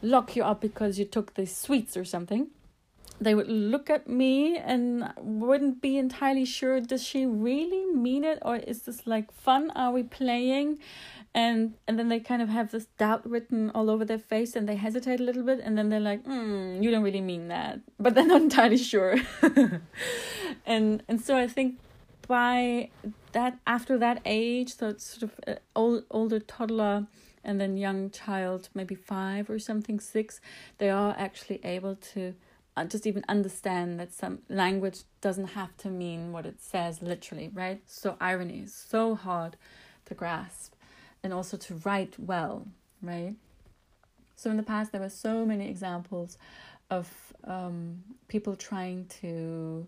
[0.02, 2.48] lock you up because you took the sweets or something.
[3.20, 8.40] They would look at me and wouldn't be entirely sure does she really mean it
[8.42, 9.72] or is this like fun?
[9.72, 10.80] Are we playing?
[11.34, 14.70] and and then they kind of have this doubt written all over their face and
[14.70, 17.82] they hesitate a little bit and then they're like mm, you don't really mean that
[18.00, 19.18] but they're not entirely sure
[20.66, 21.76] and and so i think
[22.28, 22.90] by
[23.32, 27.08] that after that age, so it's sort of uh, old older toddler
[27.44, 30.42] and then young child, maybe five or something, six,
[30.80, 32.34] they are actually able to
[32.84, 37.82] just even understand that some language doesn't have to mean what it says literally, right?
[37.86, 39.56] So irony is so hard
[40.06, 40.74] to grasp
[41.24, 42.68] and also to write well,
[43.02, 43.36] right?
[44.36, 46.38] So in the past, there were so many examples
[46.90, 49.88] of um, people trying to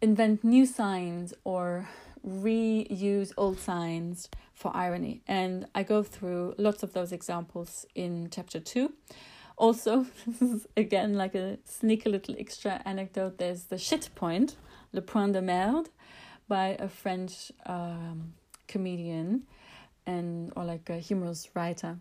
[0.00, 1.88] invent new signs or
[2.26, 5.22] reuse old signs for irony.
[5.26, 8.92] And I go through lots of those examples in chapter two.
[9.56, 13.38] Also, this is again like a sneaky little extra anecdote.
[13.38, 14.56] There's the shit point,
[14.92, 15.88] le point de merde,
[16.48, 18.34] by a French um,
[18.68, 19.44] comedian
[20.06, 21.98] and or like a humorous writer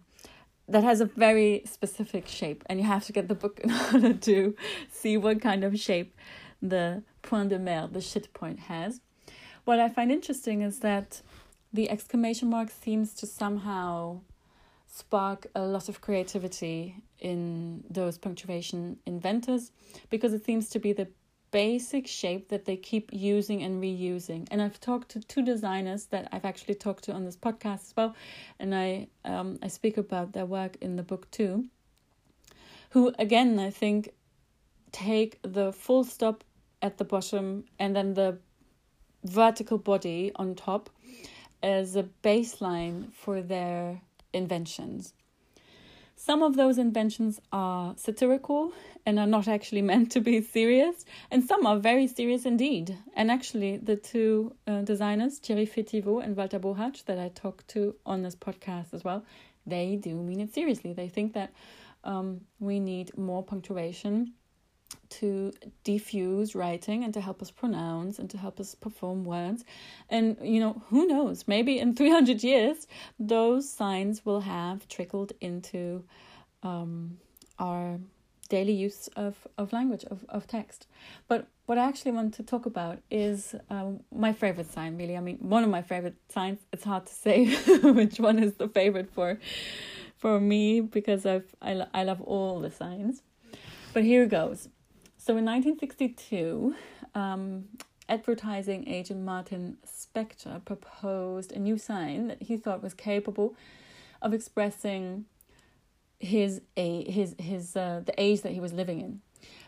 [0.67, 4.13] that has a very specific shape and you have to get the book in order
[4.13, 4.55] to
[4.91, 6.15] see what kind of shape
[6.61, 9.01] the point de merde, the shit point has.
[9.65, 11.21] What I find interesting is that
[11.73, 14.21] the exclamation mark seems to somehow
[14.87, 19.71] spark a lot of creativity in those punctuation inventors
[20.09, 21.07] because it seems to be the
[21.51, 24.45] basic shape that they keep using and reusing.
[24.51, 27.93] And I've talked to two designers that I've actually talked to on this podcast as
[27.95, 28.15] well,
[28.59, 31.65] and I um I speak about their work in the book too.
[32.89, 34.09] Who again I think
[34.91, 36.43] take the full stop
[36.81, 38.37] at the bottom and then the
[39.23, 40.89] vertical body on top
[41.63, 44.01] as a baseline for their
[44.33, 45.13] inventions.
[46.25, 48.73] Some of those inventions are satirical
[49.05, 52.97] and are not actually meant to be serious, and some are very serious indeed.
[53.15, 57.93] And actually, the two uh, designers, Thierry Fetiveau and Walter Bohatsch, that I talked to
[58.07, 59.23] on this podcast as well,
[59.67, 60.93] they do mean it seriously.
[60.93, 61.53] They think that
[62.03, 64.33] um, we need more punctuation
[65.09, 69.63] to diffuse writing and to help us pronounce and to help us perform words.
[70.09, 71.47] And, you know, who knows?
[71.47, 72.87] Maybe in 300 years,
[73.19, 76.03] those signs will have trickled into
[76.63, 77.17] um,
[77.59, 77.99] our
[78.49, 80.87] daily use of, of language, of, of text.
[81.27, 85.17] But what I actually want to talk about is um, my favorite sign, really.
[85.17, 86.59] I mean, one of my favorite signs.
[86.71, 89.39] It's hard to say which one is the favorite for
[90.17, 93.21] for me because I've I, I love all the signs.
[93.93, 94.69] But here goes.
[95.25, 96.75] So in 1962,
[97.15, 97.65] um,
[98.07, 103.55] advertising agent Martin Spector proposed a new sign that he thought was capable
[104.21, 105.25] of expressing
[106.19, 109.21] his his his uh, the age that he was living in.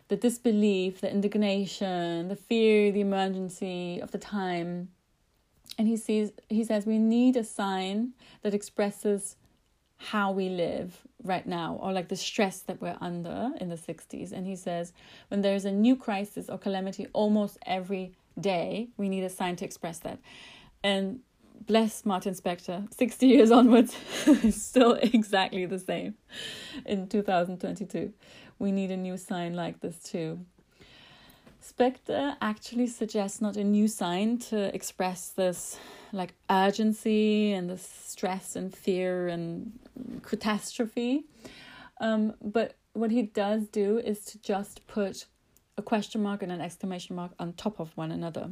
[0.09, 4.89] The disbelief the indignation the fear the emergency of the time.
[5.79, 9.37] And he sees he says we need a sign that expresses
[9.97, 14.31] how we live right now or like the stress that we're under in the 60s
[14.31, 14.93] and he says
[15.29, 19.65] when there's a new crisis or calamity almost every day we need a sign to
[19.65, 20.19] express that.
[20.83, 21.19] And
[21.65, 23.97] bless martin spector 60 years onwards
[24.51, 26.13] still exactly the same
[26.85, 28.13] in 2022
[28.59, 30.39] we need a new sign like this too.
[31.63, 35.77] Spector actually suggests not a new sign to express this
[36.13, 39.77] like urgency and the stress and fear and
[40.23, 41.25] catastrophe.
[41.99, 45.25] Um, but what he does do is to just put
[45.77, 48.47] a question mark and an exclamation mark on top of one another.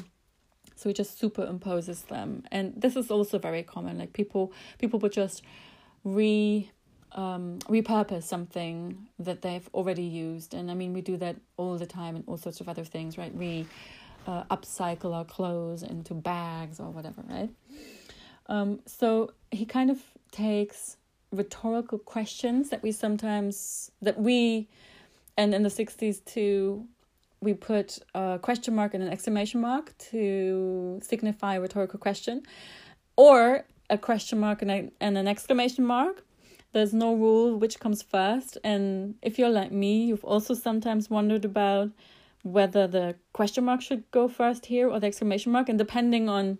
[0.75, 2.43] So he just superimposes them.
[2.51, 3.97] And this is also very common.
[3.97, 5.41] Like people people would just
[6.03, 6.69] re
[7.13, 10.53] um, repurpose something that they've already used.
[10.53, 13.17] And I mean, we do that all the time and all sorts of other things,
[13.17, 13.33] right?
[13.33, 13.65] We
[14.27, 17.49] uh, upcycle our clothes into bags or whatever, right?
[18.47, 19.99] Um, so he kind of
[20.31, 20.97] takes
[21.31, 24.69] rhetorical questions that we sometimes, that we,
[25.37, 26.85] and in the 60s too,
[27.41, 32.41] we put a question mark and an exclamation mark to signify a rhetorical question,
[33.17, 36.23] or a question mark and, a, and an exclamation mark
[36.75, 38.57] there's no rule which comes first.
[38.61, 41.91] And if you're like me, you've also sometimes wondered about
[42.43, 45.69] whether the question mark should go first here or the exclamation mark.
[45.69, 46.59] And depending on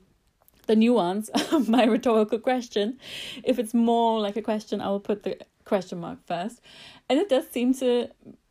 [0.68, 3.00] the nuance of my rhetorical question,
[3.44, 6.62] if it's more like a question, I will put the question mark first.
[7.10, 8.10] And it does seem to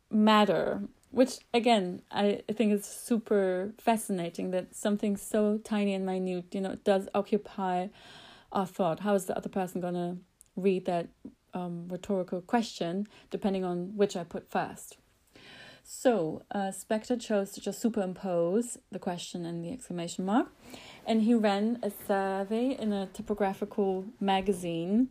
[0.09, 0.81] matter,
[1.11, 6.77] which again, I think is super fascinating that something so tiny and minute, you know,
[6.83, 7.87] does occupy
[8.51, 9.01] our thought.
[9.01, 10.17] How is the other person going to
[10.55, 11.07] read that
[11.55, 14.97] um, rhetorical question depending on which I put first.
[15.83, 20.47] So uh, Spector chose to just superimpose the question and the exclamation mark,
[21.05, 25.09] and he ran a survey in a typographical magazine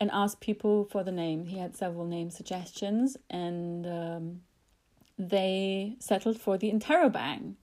[0.00, 1.46] and asked people for the name.
[1.46, 4.40] He had several name suggestions, and um,
[5.18, 7.54] they settled for the interrobang.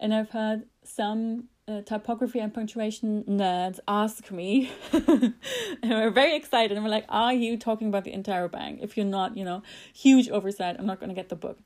[0.00, 5.34] And I've heard some uh, typography and punctuation nerds ask me, and
[5.82, 8.82] we're very excited, and we're like, "Are you talking about the interrobang?
[8.82, 9.62] If you're not, you know,
[9.92, 10.76] huge oversight.
[10.78, 11.58] I'm not going to get the book."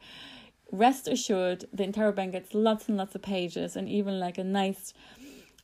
[0.72, 4.94] Rest assured, the interrobang gets lots and lots of pages, and even like a nice,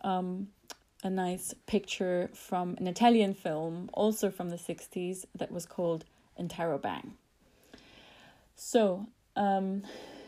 [0.03, 0.49] um,
[1.03, 6.05] a nice picture from an Italian film, also from the '60s, that was called
[6.40, 7.12] Interrobang.
[8.55, 9.82] So, um,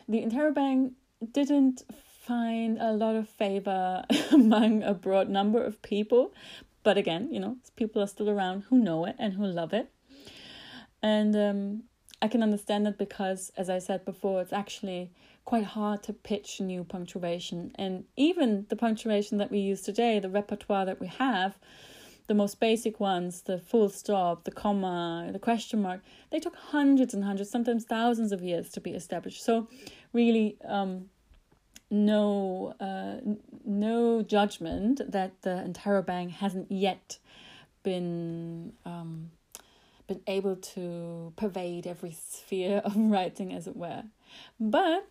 [0.08, 0.92] the interrobang
[1.32, 1.82] didn't
[2.22, 6.32] find a lot of favor among a broad number of people.
[6.82, 9.90] But again, you know, people are still around who know it and who love it.
[11.02, 11.82] And um,
[12.20, 15.10] I can understand it because, as I said before, it's actually
[15.48, 17.72] quite hard to pitch new punctuation.
[17.76, 21.56] And even the punctuation that we use today, the repertoire that we have,
[22.26, 27.14] the most basic ones, the full stop, the comma, the question mark, they took hundreds
[27.14, 29.42] and hundreds, sometimes thousands of years to be established.
[29.42, 29.68] So,
[30.12, 31.06] really, um,
[31.90, 33.16] no uh,
[33.64, 37.18] no judgment that the entire interrobang hasn't yet
[37.82, 39.30] been um,
[40.08, 44.04] been able to pervade every sphere of writing, as it were.
[44.58, 45.08] But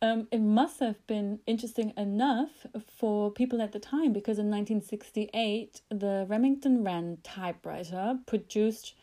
[0.00, 5.82] um, it must have been interesting enough for people at the time because in 1968,
[5.90, 8.94] the Remington Rand typewriter produced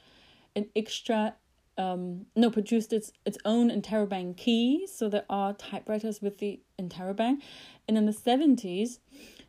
[0.55, 1.35] an extra
[1.77, 4.87] um, no produced its its own interrobang key.
[4.87, 7.41] So there are typewriters with the interrobang,
[7.87, 8.99] and in the seventies,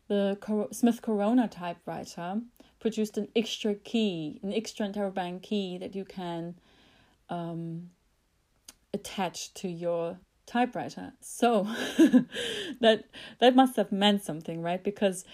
[0.09, 0.37] the
[0.71, 2.41] Smith Corona typewriter
[2.79, 6.55] produced an extra key, an extra interrobang key that you can
[7.29, 7.89] um,
[8.93, 11.13] attach to your typewriter.
[11.21, 11.63] So
[12.79, 13.05] that
[13.39, 14.83] that must have meant something, right?
[14.83, 15.25] Because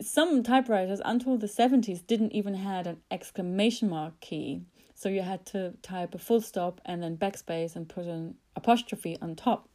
[0.00, 4.62] some typewriters until the 70s didn't even had an exclamation mark key
[5.00, 9.16] so you had to type a full stop and then backspace and put an apostrophe
[9.22, 9.66] on top.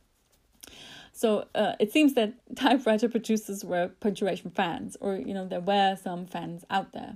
[1.15, 5.95] So uh, it seems that typewriter producers were punctuation fans, or you know there were
[5.95, 7.15] some fans out there.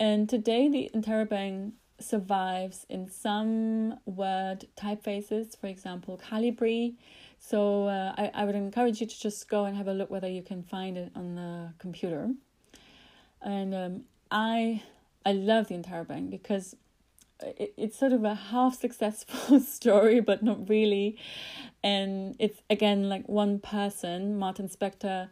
[0.00, 6.94] And today the interrobang survives in some word typefaces, for example, Calibri.
[7.38, 10.28] So uh, I, I would encourage you to just go and have a look whether
[10.28, 12.30] you can find it on the computer.
[13.42, 14.82] And um, I
[15.26, 16.74] I love the interrobang because
[17.42, 21.18] it, it's sort of a half successful story, but not really.
[21.82, 25.28] And it's again like one person, Martin Spector,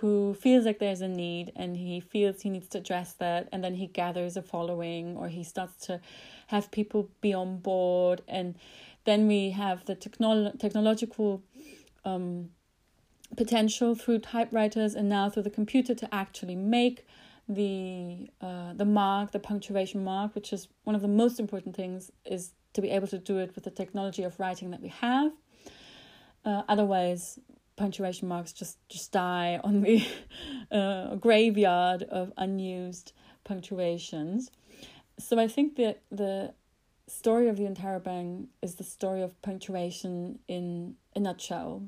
[0.00, 3.48] who feels like there's a need and he feels he needs to address that.
[3.52, 6.00] And then he gathers a following or he starts to
[6.46, 8.22] have people be on board.
[8.26, 8.54] And
[9.04, 11.42] then we have the technolo- technological
[12.04, 12.50] um,
[13.36, 17.06] potential through typewriters and now through the computer to actually make
[17.50, 22.10] the uh, the mark, the punctuation mark, which is one of the most important things,
[22.24, 25.32] is to be able to do it with the technology of writing that we have.
[26.44, 27.40] Uh, otherwise,
[27.76, 30.06] punctuation marks just just die on the
[30.70, 34.50] uh, graveyard of unused punctuations.
[35.18, 36.54] So I think that the
[37.08, 41.82] story of the interrobang is the story of punctuation in a nutshell.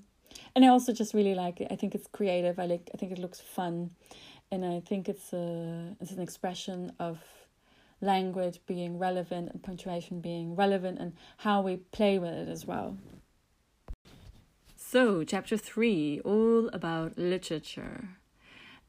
[0.56, 1.68] And I also just really like it.
[1.70, 2.58] I think it's creative.
[2.58, 3.90] I like I think it looks fun
[4.52, 7.18] and I think it's a it's an expression of
[8.02, 12.98] language being relevant and punctuation being relevant and how we play with it as well.
[14.76, 18.10] So, chapter 3, all about literature.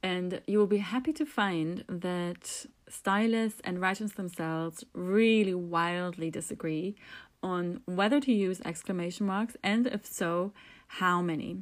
[0.01, 6.95] And you will be happy to find that stylists and writers themselves really wildly disagree
[7.41, 10.51] on whether to use exclamation marks and if so,
[10.87, 11.61] how many.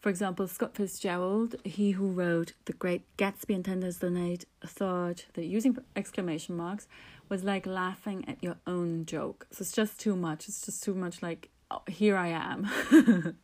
[0.00, 4.44] For example, Scott Fitzgerald, he who wrote The Great Gatsby and Tender Is the Night,
[4.64, 6.86] thought that using exclamation marks
[7.28, 9.48] was like laughing at your own joke.
[9.50, 10.48] So it's just too much.
[10.48, 12.70] It's just too much like, oh, here I am.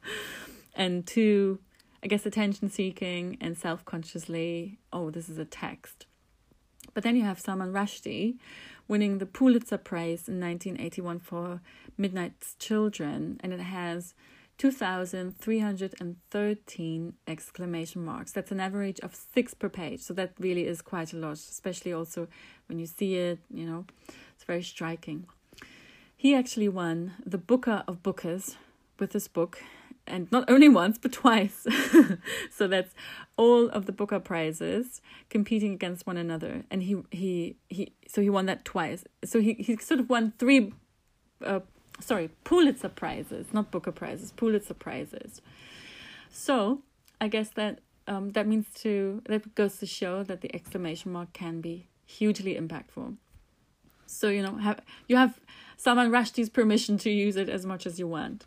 [0.77, 1.59] and too,
[2.05, 6.07] I guess, attention seeking and self consciously, oh, this is a text.
[6.95, 8.37] But then you have Salman Rushdie
[8.87, 11.61] winning the Pulitzer Prize in 1981 for
[11.99, 14.15] Midnight's Children, and it has
[14.59, 18.31] 2,313 exclamation marks.
[18.33, 20.01] That's an average of six per page.
[20.01, 22.29] So that really is quite a lot, especially also
[22.69, 23.85] when you see it, you know,
[24.35, 25.27] it's very striking.
[26.17, 28.57] He actually won the Booker of Bookers
[28.99, 29.63] with this book,
[30.07, 31.67] and not only once, but twice.
[32.51, 32.95] so that's
[33.37, 36.65] all of the Booker prizes competing against one another.
[36.71, 39.05] And he, he, he, so he won that twice.
[39.25, 40.73] So he, he sort of won three
[41.45, 41.61] uh,
[42.01, 45.41] sorry, Pulitzer prizes, not Booker prizes, Pulitzer prizes.
[46.31, 46.83] So
[47.21, 51.33] I guess that um, that means to that goes to show that the exclamation mark
[51.33, 53.17] can be hugely impactful.
[54.07, 55.41] So you know have you have
[55.77, 58.47] Salman Rushdie's permission to use it as much as you want.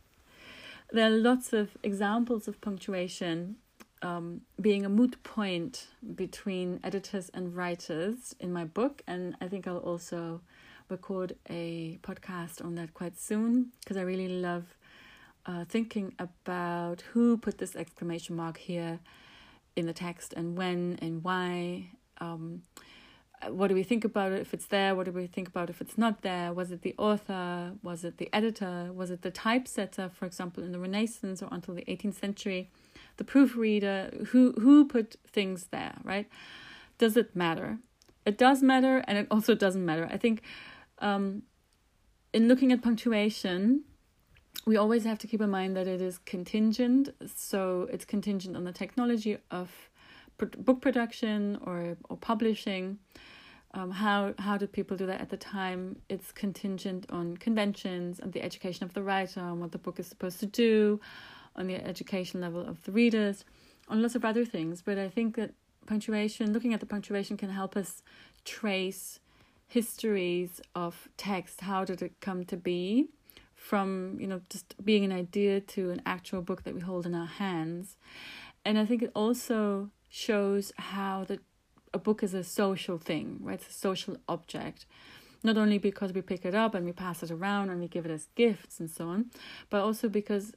[0.91, 3.58] There are lots of examples of punctuation
[4.02, 9.68] um, being a moot point between editors and writers in my book, and I think
[9.68, 10.41] I'll also
[10.90, 14.66] record a podcast on that quite soon because I really love
[15.46, 19.00] uh, thinking about who put this exclamation mark here
[19.76, 21.92] in the text and when and why.
[22.20, 22.64] Um,
[23.50, 24.96] what do we think about it if it's there?
[24.96, 26.52] What do we think about if it's not there?
[26.52, 27.74] Was it the author?
[27.84, 28.92] Was it the editor?
[28.92, 32.72] Was it the typesetter, for example, in the Renaissance or until the 18th century?
[33.18, 34.26] The proofreader?
[34.30, 36.28] Who who put things there, right?
[36.98, 37.78] Does it matter?
[38.26, 40.10] It does matter, and it also doesn't matter.
[40.12, 40.42] I think
[41.00, 41.43] um,
[42.34, 43.84] in looking at punctuation,
[44.66, 47.10] we always have to keep in mind that it is contingent.
[47.36, 49.70] So it's contingent on the technology of
[50.38, 53.00] book production or or publishing.
[53.74, 56.02] Um, how how did people do that at the time?
[56.10, 60.08] It's contingent on conventions and the education of the writer and what the book is
[60.08, 61.00] supposed to do,
[61.56, 63.45] on the education level of the readers,
[63.88, 64.82] on lots of other things.
[64.82, 65.52] But I think that
[65.86, 68.04] punctuation, looking at the punctuation, can help us
[68.45, 69.20] trace
[69.68, 71.61] histories of text.
[71.61, 73.09] How did it come to be?
[73.55, 77.15] From you know just being an idea to an actual book that we hold in
[77.15, 77.97] our hands,
[78.63, 81.39] and I think it also shows how the
[81.93, 83.55] a book is a social thing, right?
[83.55, 84.86] It's a social object.
[85.43, 88.05] Not only because we pick it up and we pass it around and we give
[88.05, 89.32] it as gifts and so on,
[89.70, 90.53] but also because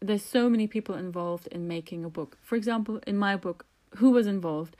[0.00, 2.38] there's so many people involved in making a book.
[2.42, 4.76] For example, in my book, who was involved?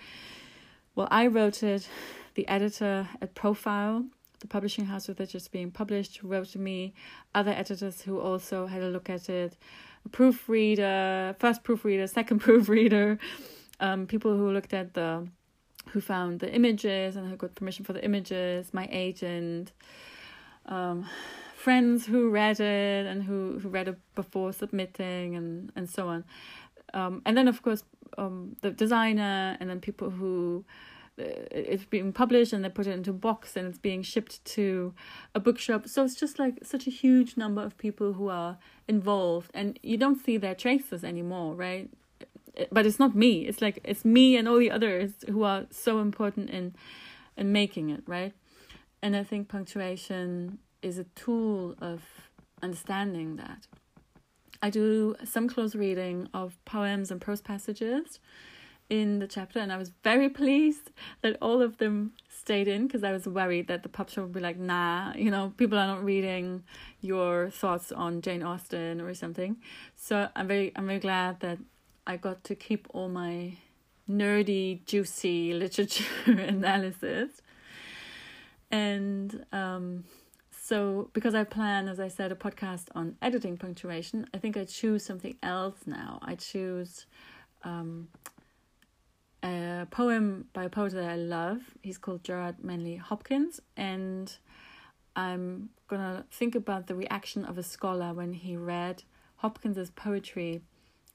[0.94, 1.88] Well, I wrote it,
[2.34, 4.04] the editor at Profile,
[4.40, 6.94] the publishing house with it just being published, wrote to me,
[7.34, 9.56] other editors who also had a look at it,
[10.04, 13.18] a proofreader, first proofreader, second proofreader,
[13.80, 15.26] um, people who looked at the,
[15.90, 19.72] who found the images and who got permission for the images, my agent,
[20.66, 21.06] um,
[21.54, 26.24] friends who read it and who, who read it before submitting and, and so on.
[26.94, 27.84] Um, and then, of course,
[28.18, 30.64] um, the designer and then people who
[31.50, 34.94] it's being published and they put it into a box and it's being shipped to
[35.34, 35.88] a bookshop.
[35.88, 38.58] So it's just like such a huge number of people who are
[38.88, 41.90] involved and you don't see their traces anymore, right?
[42.70, 46.00] but it's not me it's like it's me and all the others who are so
[46.00, 46.74] important in
[47.36, 48.32] in making it right
[49.02, 52.02] and i think punctuation is a tool of
[52.62, 53.66] understanding that
[54.62, 58.18] i do some close reading of poems and prose passages
[58.90, 60.90] in the chapter and i was very pleased
[61.22, 64.40] that all of them stayed in because i was worried that the publisher would be
[64.40, 66.62] like nah you know people are not reading
[67.00, 69.56] your thoughts on jane austen or something
[69.96, 71.58] so i'm very i'm very glad that
[72.10, 73.56] I got to keep all my
[74.10, 77.30] nerdy, juicy literature analysis.
[78.70, 80.04] And um,
[80.50, 84.64] so, because I plan, as I said, a podcast on editing punctuation, I think I
[84.64, 86.18] choose something else now.
[86.22, 87.06] I choose
[87.62, 88.08] um,
[89.42, 91.58] a poem by a poet that I love.
[91.82, 94.36] He's called Gerard Manley Hopkins, and
[95.16, 99.02] I'm gonna think about the reaction of a scholar when he read
[99.36, 100.62] Hopkins's poetry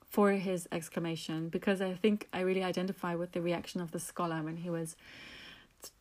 [0.09, 4.41] for his exclamation because I think I really identify with the reaction of the scholar
[4.41, 4.95] when he was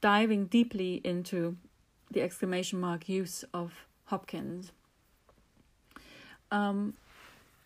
[0.01, 1.57] diving deeply into
[2.11, 4.72] the exclamation mark use of Hopkins.
[6.51, 6.95] Um,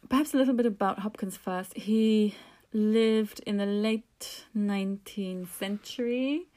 [0.08, 1.76] perhaps a little bit about Hopkins first.
[1.76, 2.34] He
[2.72, 6.48] lived in the late 19th century.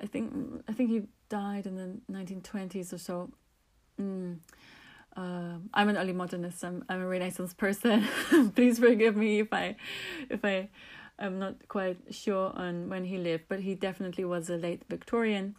[0.00, 3.30] I think I think he died in the 1920s or so.
[4.00, 4.38] Mm
[5.16, 6.64] uh, I'm an early modernist.
[6.64, 8.06] I'm I'm a Renaissance person.
[8.54, 9.76] Please forgive me if I
[10.30, 10.68] if I
[11.18, 15.56] am not quite sure on when he lived, but he definitely was a late Victorian.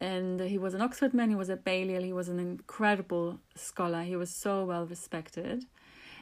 [0.00, 4.02] And he was an Oxford man, he was at Balliol, he was an incredible scholar,
[4.02, 5.64] he was so well respected.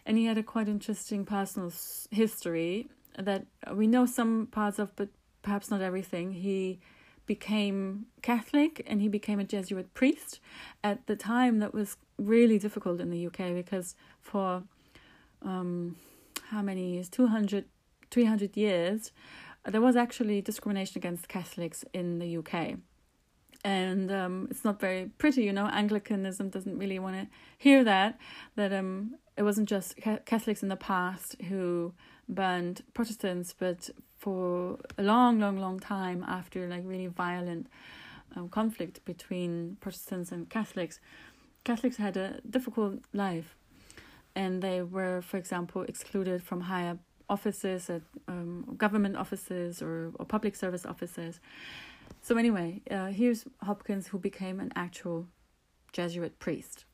[0.05, 1.73] And he had a quite interesting personal
[2.11, 2.89] history
[3.19, 5.09] that we know some parts of, but
[5.43, 6.33] perhaps not everything.
[6.33, 6.81] He
[7.27, 10.41] became Catholic and he became a Jesuit priest.
[10.83, 14.65] At the time, that was really difficult in the UK because for
[15.43, 15.97] um,
[16.51, 17.09] how many years?
[17.09, 17.65] 200,
[18.11, 19.13] 300 years,
[19.65, 22.79] there was actually discrimination against Catholics in the UK.
[23.65, 25.67] And um, it's not very pretty, you know.
[25.67, 28.19] Anglicanism doesn't really want to hear that.
[28.57, 29.97] That um, it wasn't just
[30.27, 31.93] Catholics in the past who
[32.29, 37.69] burned Protestants, but for a long, long, long time after like really violent
[38.35, 41.01] um, conflict between Protestants and Catholics,
[41.65, 43.55] Catholics had a difficult life,
[44.35, 46.99] and they were, for example, excluded from higher
[47.29, 51.41] offices at um, government offices or, or public service offices.
[52.21, 55.27] So anyway, uh, here's Hopkins who became an actual
[55.93, 56.85] Jesuit priest.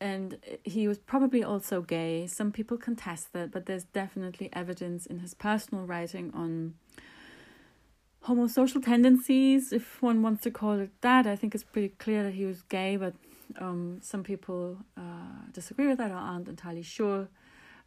[0.00, 2.26] and he was probably also gay.
[2.26, 6.74] Some people contest that, but there's definitely evidence in his personal writing on
[8.24, 11.26] homosocial tendencies, if one wants to call it that.
[11.26, 13.14] I think it's pretty clear that he was gay, but
[13.58, 17.28] um, some people uh, disagree with that or aren't entirely sure.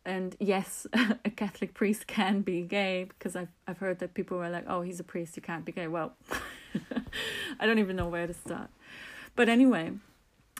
[0.06, 4.50] And yes, a Catholic priest can be gay because I've I've heard that people were
[4.50, 6.14] like, "Oh, he's a priest, you can't be gay." Well,
[7.60, 8.70] I don't even know where to start.
[9.36, 9.94] But anyway,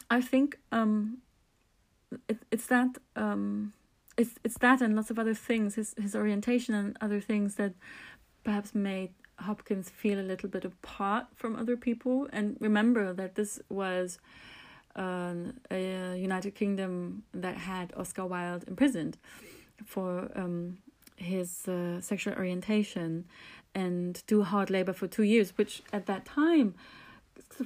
[0.10, 1.20] I think um,
[2.28, 3.74] it, it's that um,
[4.18, 7.74] it's it's that and lots of other things, his his orientation and other things that
[8.44, 12.28] perhaps made Hopkins feel a little bit apart from other people.
[12.32, 14.20] And remember that this was
[14.96, 15.34] uh,
[15.72, 19.18] a United Kingdom that had Oscar Wilde imprisoned
[19.86, 20.78] for um,
[21.16, 23.26] his uh, sexual orientation
[23.76, 26.76] and do hard labor for two years, which at that time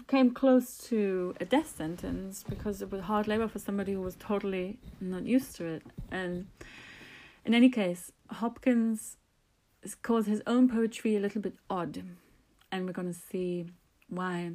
[0.08, 4.16] came close to a death sentence because it was hard labor for somebody who was
[4.16, 5.84] totally not used to it.
[6.12, 6.48] And
[7.46, 9.18] in any case, Hopkins
[10.02, 12.04] calls his own poetry a little bit odd,
[12.72, 13.66] and we're going to see
[14.10, 14.52] why.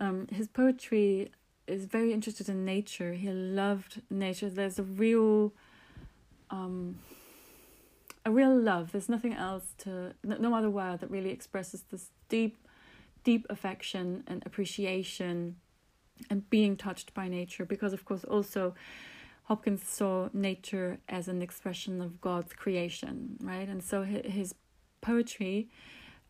[0.00, 1.30] Um, his poetry
[1.72, 3.12] is very interested in nature.
[3.12, 4.48] He loved nature.
[4.48, 5.52] There's a real,
[6.50, 6.98] um,
[8.24, 8.92] a real love.
[8.92, 12.56] There's nothing else to, no other word that really expresses this deep
[13.24, 15.54] deep affection and appreciation
[16.28, 18.74] and being touched by nature because of course also
[19.44, 23.68] Hopkins saw nature as an expression of God's creation, right?
[23.68, 24.54] And so his
[25.00, 25.68] poetry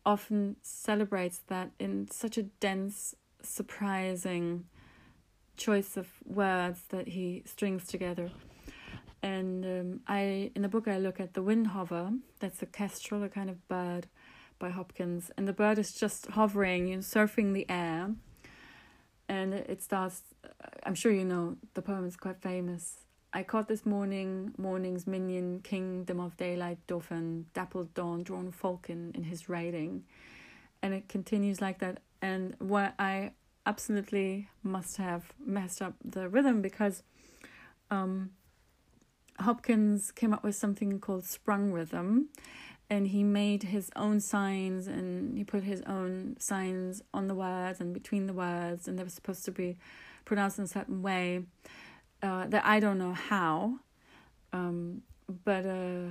[0.04, 4.64] often celebrates that in such a dense, surprising
[5.62, 8.30] choice of words that he strings together.
[9.22, 12.18] And um, I, in the book, I look at the windhover.
[12.40, 14.08] That's a kestrel, a kind of bird
[14.58, 18.14] by Hopkins, and the bird is just hovering, you know, surfing the air.
[19.28, 20.22] And it starts.
[20.84, 23.04] I'm sure you know the poem is quite famous.
[23.32, 29.24] I caught this morning, morning's minion, kingdom of daylight, dauphin, dappled dawn, drawn falcon in
[29.24, 30.04] his riding,
[30.82, 32.00] and it continues like that.
[32.20, 33.32] And what I
[33.66, 37.02] absolutely must have messed up the rhythm because
[37.90, 38.30] um,
[39.38, 42.28] Hopkins came up with something called sprung rhythm,
[42.92, 47.80] and he made his own signs and he put his own signs on the words
[47.80, 49.78] and between the words and they were supposed to be
[50.26, 51.42] pronounced in a certain way
[52.22, 53.78] uh, that I don't know how
[54.52, 55.00] um,
[55.44, 56.10] but uh,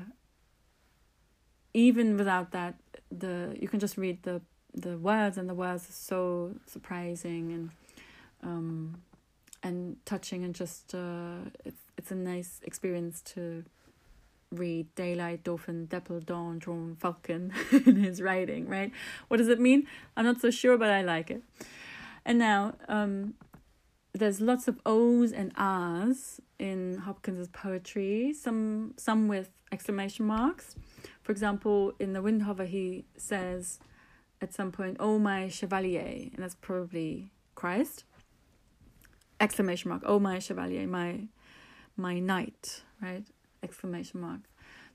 [1.75, 2.75] even without that
[3.11, 4.41] the you can just read the
[4.73, 7.69] the words and the words are so surprising and
[8.43, 9.01] um,
[9.63, 13.63] and touching and just uh, it's it's a nice experience to
[14.51, 18.91] read daylight, dolphin dapple, dawn, drawn, falcon in his writing, right?
[19.29, 19.87] What does it mean?
[20.17, 21.41] I'm not so sure, but I like it.
[22.25, 23.35] And now, um,
[24.13, 30.75] there's lots of O's and R's in Hopkins's poetry, some some with exclamation marks.
[31.23, 33.79] For example, in The Windhover, he says
[34.41, 38.03] at some point, Oh, my chevalier, and that's probably Christ.
[39.39, 41.27] Exclamation mark, Oh, my chevalier, my
[41.97, 43.25] my knight, right?
[43.63, 44.41] exclamation mark.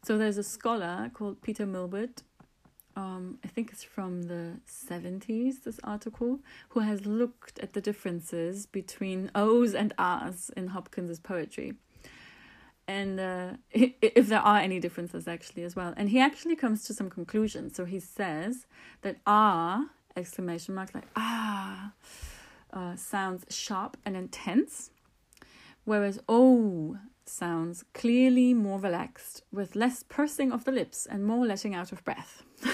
[0.03, 2.23] So there's a scholar called Peter Milward.
[2.97, 6.41] Um, I think it's from the 70s, this article,
[6.71, 11.75] who has looked at the differences between O's and R's in Hopkins's poetry.
[12.89, 15.95] And uh, if there are any differences actually as well.
[15.97, 17.75] And he actually comes to some conclusions.
[17.77, 18.67] So he says
[19.03, 21.93] that R, exclamation mark, like ah,
[22.73, 24.91] uh, sounds sharp and intense,
[25.85, 31.75] whereas oh sounds clearly more relaxed, with less pursing of the lips and more letting
[31.75, 32.43] out of breath.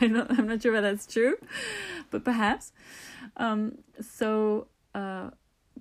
[0.00, 1.36] I'm, not, I'm not sure whether that's true,
[2.10, 2.72] but perhaps.
[3.36, 5.30] Um, so, uh,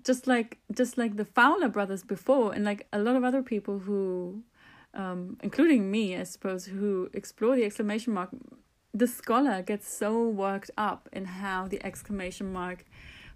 [0.03, 3.79] just like just like the Fowler brothers before, and like a lot of other people
[3.79, 4.43] who,
[4.93, 8.29] um, including me, I suppose, who explore the exclamation mark,
[8.93, 12.85] the scholar gets so worked up in how the exclamation mark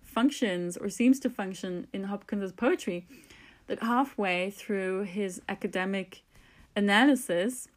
[0.01, 3.05] functions or seems to function in Hopkins's poetry
[3.68, 6.24] that halfway through his academic
[6.76, 7.68] analysis,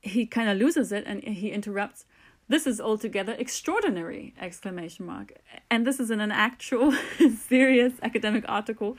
[0.00, 2.04] he kind of loses it and he interrupts
[2.50, 5.32] this is altogether extraordinary exclamation mark
[5.70, 6.92] and this is in an actual
[7.48, 8.96] serious academic article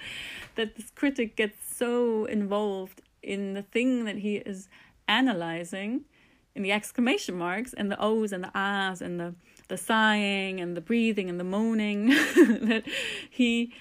[0.56, 4.70] that this critic gets so involved in the thing that he is
[5.08, 6.02] analyzing
[6.56, 9.36] in the exclamation marks and the o's and the ahs and the
[9.68, 12.08] the sighing and the breathing and the moaning
[12.72, 12.84] that
[13.30, 13.74] he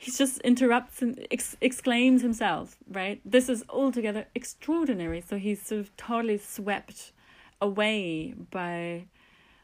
[0.00, 3.20] he just interrupts and ex- exclaims himself, right?
[3.22, 5.20] This is altogether extraordinary.
[5.20, 7.12] So he's sort of totally swept
[7.60, 9.04] away by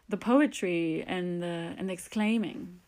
[0.08, 2.80] the poetry and the and the exclaiming.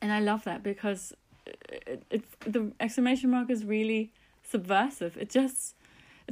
[0.00, 1.12] And I love that because
[1.46, 5.16] it, it's the exclamation mark is really subversive.
[5.16, 5.74] It just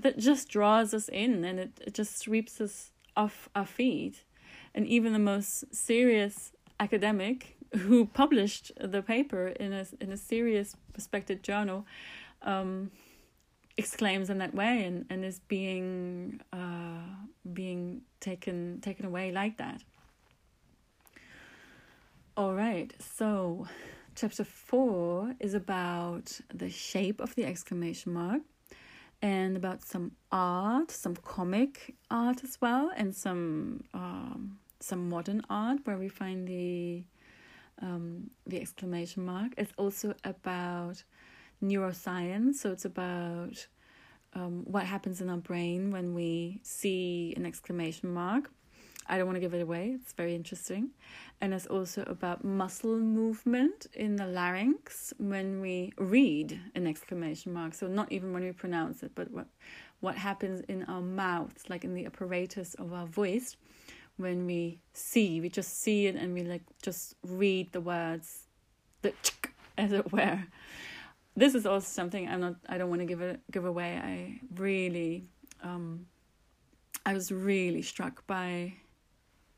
[0.01, 4.22] that just draws us in and it, it just sweeps us off our feet.
[4.74, 10.76] And even the most serious academic who published the paper in a in a serious
[10.95, 11.87] respected journal
[12.43, 12.91] um,
[13.81, 17.11] exclaims in that way and, and is being uh,
[17.61, 19.81] being taken taken away like that.
[22.37, 23.66] All right, so
[24.14, 26.26] chapter four is about
[26.62, 28.43] the shape of the exclamation mark
[29.22, 35.78] and about some art, some comic art as well, and some um, some modern art
[35.85, 37.05] where we find the
[37.83, 39.53] um, the exclamation mark.
[39.57, 41.03] It's also about
[41.62, 43.66] neuroscience, so it's about
[44.34, 48.50] um, what happens in our brain when we see an exclamation mark.
[49.08, 50.90] I don't want to give it away, it's very interesting.
[51.40, 57.74] And it's also about muscle movement in the larynx when we read an exclamation mark.
[57.74, 59.46] So, not even when we pronounce it, but what,
[60.00, 63.56] what happens in our mouths, like in the apparatus of our voice
[64.20, 68.46] when we see, we just see it and we like just read the words,
[69.02, 69.12] the
[69.78, 70.44] as it were.
[71.41, 72.57] This is also something I'm not.
[72.68, 73.97] I don't want to give it give away.
[73.97, 75.24] I really,
[75.62, 76.05] um,
[77.07, 78.74] I was really struck by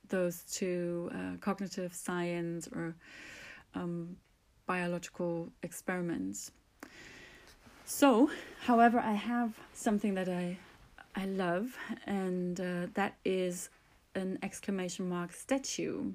[0.08, 2.94] those two uh, cognitive science or
[3.74, 4.16] um,
[4.64, 6.52] biological experiments.
[7.84, 8.30] So,
[8.60, 10.58] however, I have something that I
[11.16, 11.76] I love,
[12.06, 13.70] and uh, that is
[14.14, 16.12] an exclamation mark statue.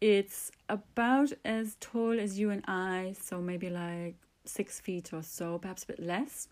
[0.00, 5.58] It's about as tall as you and I, so maybe like six feet or so,
[5.58, 6.48] perhaps a bit less.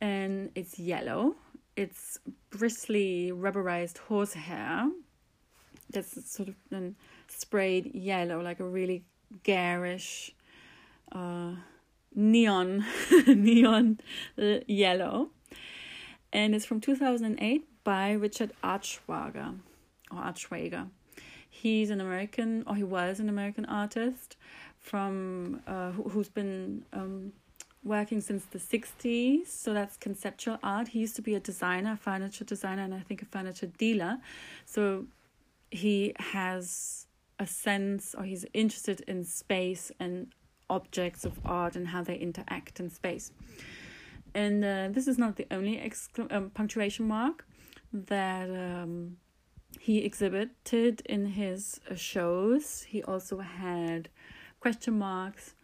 [0.00, 1.36] And it's yellow.
[1.76, 2.18] It's
[2.50, 4.90] bristly, rubberized horsehair
[5.90, 6.96] that's sort of then
[7.28, 9.04] sprayed yellow, like a really
[9.42, 10.34] garish,
[11.12, 11.52] uh,
[12.14, 12.84] neon,
[13.26, 14.00] neon
[14.40, 15.30] uh, yellow.
[16.32, 19.58] And it's from 2008 by Richard Artschwager
[20.10, 20.88] or Artschwager.
[21.48, 24.36] He's an American, or he was an American artist
[24.80, 27.32] from uh, who, who's been um,
[27.84, 29.46] working since the 60s.
[29.46, 30.88] So that's conceptual art.
[30.88, 34.18] He used to be a designer, a furniture designer, and I think a furniture dealer.
[34.64, 35.06] So
[35.70, 37.06] he has
[37.38, 40.28] a sense, or he's interested in space and
[40.68, 43.32] objects of art and how they interact in space.
[44.34, 45.80] And uh, this is not the only
[46.30, 47.46] um, punctuation mark
[47.92, 49.16] that um,
[49.80, 52.82] he exhibited in his uh, shows.
[52.82, 54.08] He also had
[54.60, 55.54] question marks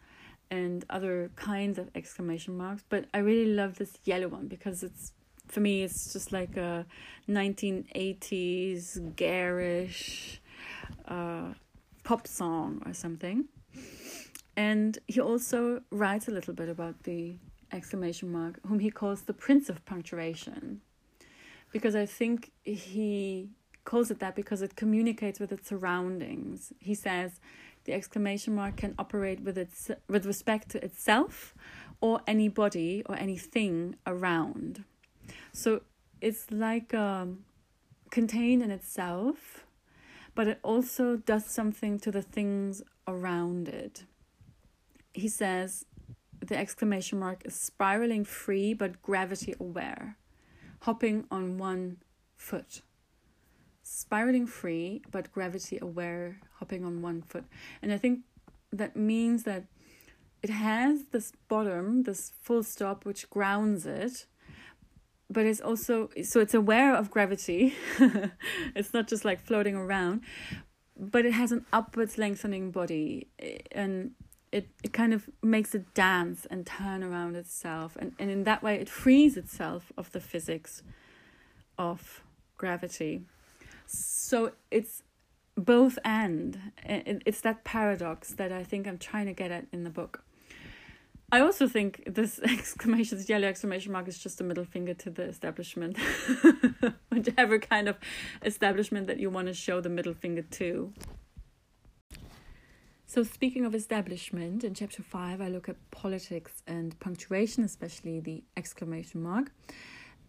[0.49, 2.83] and other kinds of exclamation marks.
[2.89, 5.13] But I really love this yellow one because it's
[5.47, 6.85] for me it's just like a
[7.29, 10.41] 1980s garish
[11.07, 11.53] uh,
[12.03, 13.45] pop song or something.
[14.55, 17.37] And he also writes a little bit about the
[17.71, 20.81] exclamation mark, whom he calls the Prince of Punctuation.
[21.71, 23.49] Because I think he
[23.85, 26.73] calls it that because it communicates with its surroundings.
[26.79, 27.39] He says
[27.87, 31.55] the exclamation mark can operate with its with respect to itself
[32.01, 34.83] or anybody or anything around.
[35.53, 35.81] So
[36.21, 37.45] it's like um,
[38.11, 39.65] contained in itself,
[40.35, 44.03] but it also does something to the things around it.
[45.13, 45.85] He says
[46.39, 50.17] the exclamation mark is spiraling free but gravity aware,
[50.81, 51.97] hopping on one
[52.35, 52.81] foot
[53.87, 57.45] spiraling free but gravity aware, hopping on one foot.
[57.81, 58.21] And I think
[58.71, 59.63] that means that
[60.43, 64.25] it has this bottom, this full stop, which grounds it,
[65.29, 67.73] but it's also so it's aware of gravity.
[68.75, 70.21] it's not just like floating around,
[70.97, 74.11] but it has an upwards lengthening body eh, and
[74.51, 78.63] it, it kind of makes it dance and turn around itself and, and in that
[78.63, 80.83] way it frees itself of the physics
[81.77, 82.23] of
[82.55, 83.23] gravity
[83.87, 85.03] so it's
[85.55, 86.71] both and.
[86.85, 90.23] It's that paradox that i think i'm trying to get at in the book.
[91.29, 95.09] I also think this exclamation this yellow exclamation mark is just a middle finger to
[95.09, 95.97] the establishment.
[97.09, 97.97] Whichever kind of
[98.43, 100.93] establishment that you want to show the middle finger to.
[103.09, 108.43] So speaking of establishment in chapter 5 i look at politics and punctuation especially the
[108.57, 109.51] exclamation mark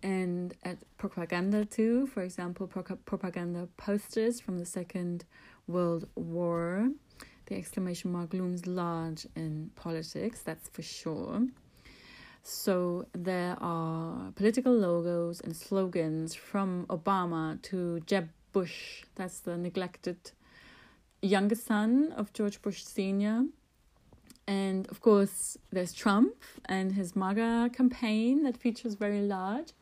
[0.03, 2.07] and at propaganda too.
[2.07, 5.25] For example, pro- propaganda posters from the Second
[5.67, 6.91] World War.
[7.47, 11.47] The exclamation mark looms large in politics, that's for sure.
[12.43, 20.33] So there are political logos and slogans from Obama to Jeb Bush, that's the neglected
[21.23, 23.45] younger son of George Bush Sr.
[24.47, 26.35] And of course, there's Trump
[26.65, 29.73] and his MAGA campaign that features very large.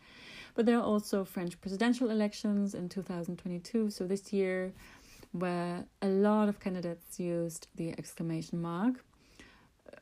[0.57, 3.91] But there are also French presidential elections in 2022.
[3.91, 4.73] So this year,
[5.33, 9.05] where a lot of candidates used the exclamation mark.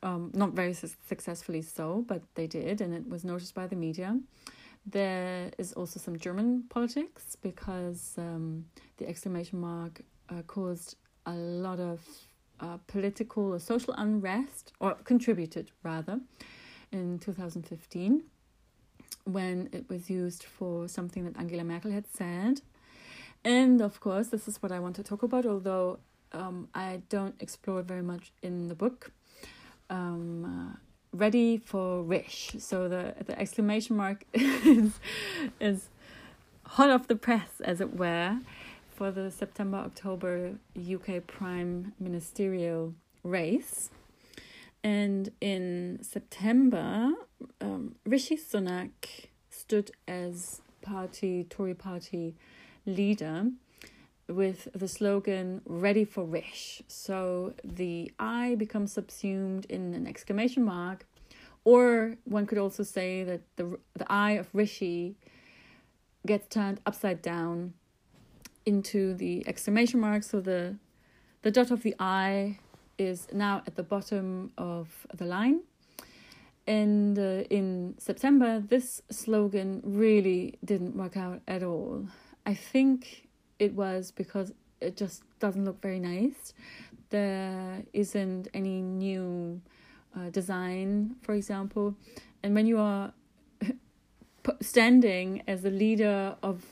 [0.01, 3.75] Um, not very su- successfully so, but they did, and it was noticed by the
[3.75, 4.17] media.
[4.85, 8.65] There is also some German politics because um,
[8.97, 10.95] the exclamation mark uh, caused
[11.25, 11.99] a lot of
[12.61, 16.21] uh, political or social unrest, or contributed rather,
[16.91, 18.23] in 2015
[19.25, 22.61] when it was used for something that Angela Merkel had said.
[23.43, 25.99] And of course, this is what I want to talk about, although
[26.31, 29.11] um, I don't explore very much in the book.
[29.89, 30.77] Um, uh,
[31.15, 32.55] ready for Rish.
[32.59, 34.99] So the the exclamation mark is
[35.59, 35.89] is
[36.65, 38.39] hot off the press, as it were,
[38.95, 43.89] for the September October UK Prime Ministerial race.
[44.85, 47.11] And in September,
[47.59, 48.91] um, Rishi Sunak
[49.49, 52.35] stood as party Tory party
[52.85, 53.49] leader
[54.27, 61.07] with the slogan "Ready for Rish." So the I becomes subsumed in an exclamation mark,
[61.63, 65.15] or one could also say that the the I of Rishi
[66.27, 67.73] gets turned upside down
[68.67, 70.21] into the exclamation mark.
[70.21, 70.75] So the
[71.41, 72.59] the dot of the I
[72.97, 75.61] is now at the bottom of the line.
[76.67, 82.07] And uh, in September, this slogan really didn't work out at all.
[82.45, 83.27] I think
[83.59, 86.53] it was because it just doesn't look very nice.
[87.09, 89.61] There isn't any new
[90.15, 91.95] uh, design, for example.
[92.41, 93.13] And when you are
[94.61, 96.63] standing as the leader of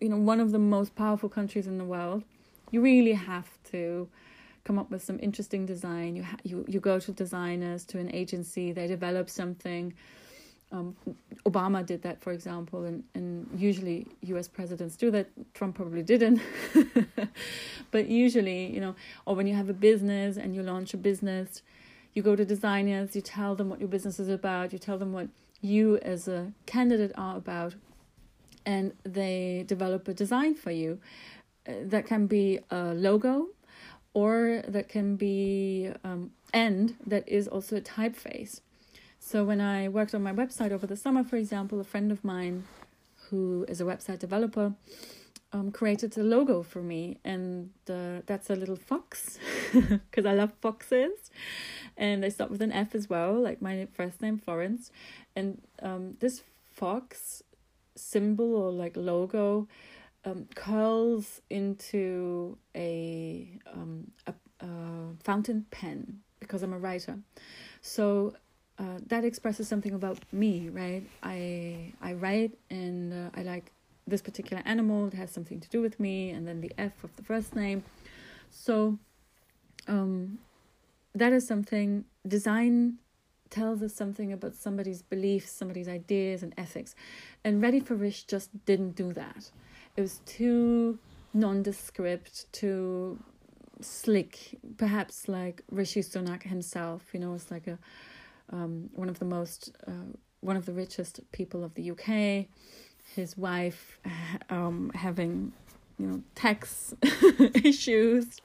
[0.00, 2.24] you know one of the most powerful countries in the world
[2.72, 4.08] you really have to
[4.64, 8.12] come up with some interesting design you ha- you you go to designers to an
[8.14, 9.92] agency they develop something
[10.72, 10.96] um,
[11.44, 15.28] Obama did that, for example, and, and usually US presidents do that.
[15.52, 16.40] Trump probably didn't.
[17.90, 18.94] but usually, you know,
[19.26, 21.62] or when you have a business and you launch a business,
[22.14, 25.12] you go to designers, you tell them what your business is about, you tell them
[25.12, 25.28] what
[25.60, 27.74] you as a candidate are about,
[28.64, 30.98] and they develop a design for you.
[31.66, 33.48] Uh, that can be a logo,
[34.14, 38.60] or that can be um, and that is also a typeface.
[39.18, 42.24] So when I worked on my website over the summer, for example, a friend of
[42.24, 42.64] mine
[43.30, 44.74] who is a website developer
[45.52, 49.38] um, created a logo for me, and uh, that's a little fox
[49.72, 51.30] because I love foxes,
[51.96, 54.90] and they start with an F as well, like my first name Florence,
[55.36, 57.42] and um, this fox
[57.94, 59.68] symbol or like logo
[60.24, 64.68] um, curls into a, um, a, a
[65.22, 67.18] fountain pen because I'm a writer.
[67.80, 68.34] So
[68.78, 71.02] uh, that expresses something about me, right?
[71.22, 73.70] I I write and uh, I like
[74.06, 75.06] this particular animal.
[75.06, 77.84] It has something to do with me, and then the F of the first name.
[78.50, 78.98] So,
[79.88, 80.38] um,
[81.14, 82.98] that is something design
[83.50, 86.94] tells us something about somebody's beliefs, somebody's ideas and ethics.
[87.44, 89.50] And Ready for Rish just didn't do that.
[89.96, 90.98] It was too
[91.34, 93.22] nondescript, too
[93.80, 97.78] slick, perhaps like Rishi Sunak himself, you know, it's like a
[98.50, 102.46] um, one of the most uh, one of the richest people of the UK,
[103.14, 103.98] his wife
[104.50, 105.52] um, having
[105.98, 106.94] you know tax
[107.64, 108.40] issues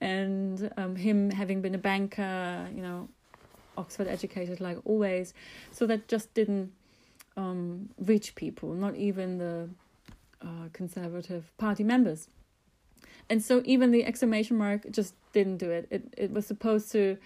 [0.00, 3.08] and um, him having been a banker, you know,
[3.76, 5.34] Oxford educated like always.
[5.70, 6.72] So that just didn't
[7.36, 9.68] um, reach people, not even the
[10.42, 12.28] uh, Conservative Party members.
[13.28, 15.86] And so even the exclamation mark just didn't do it.
[15.90, 17.16] It it was supposed to,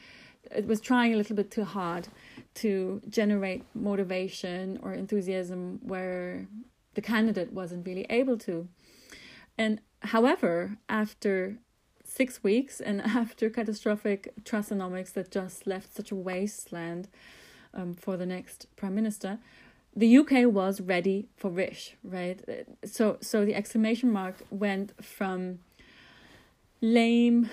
[0.55, 2.09] it was trying a little bit too hard
[2.57, 6.47] to generate motivation or enthusiasm where
[6.95, 8.69] the candidate wasn't really able to.
[9.59, 11.59] And however, after
[12.05, 17.09] six weeks and after catastrophic Trussonomics that just left such a wasteland
[17.75, 19.39] um, for the next prime minister,
[19.97, 22.39] the UK was ready for Rish, right?
[22.85, 25.61] So so the exclamation mark went from
[26.83, 27.49] lame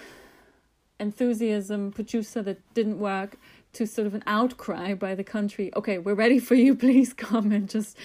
[0.99, 3.37] enthusiasm producer that didn't work
[3.73, 5.71] to sort of an outcry by the country.
[5.75, 6.75] Okay, we're ready for you.
[6.85, 7.97] Please come and just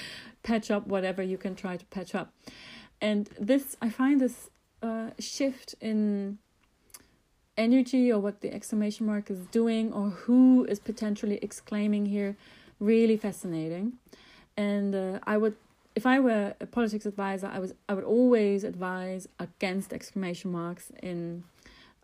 [0.43, 2.33] patch up whatever you can try to patch up.
[3.01, 4.51] And this, I find this
[4.83, 6.39] uh, shift in
[7.57, 12.37] energy or what the exclamation mark is doing or who is potentially exclaiming here
[12.81, 13.95] really fascinating
[14.59, 15.57] and uh, i would
[15.95, 20.87] if i were a politics advisor i was i would always advise against exclamation marks
[21.03, 21.45] in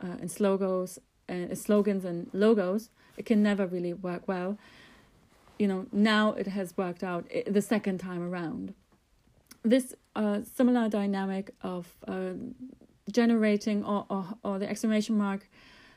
[0.03, 0.99] uh, in slogans
[1.29, 4.59] uh, slogans and logos, it can never really work well.
[5.59, 8.75] You know, now it has worked out the second time around.
[9.63, 12.33] This uh, similar dynamic of uh,
[13.11, 15.49] generating or, or, or the exclamation mark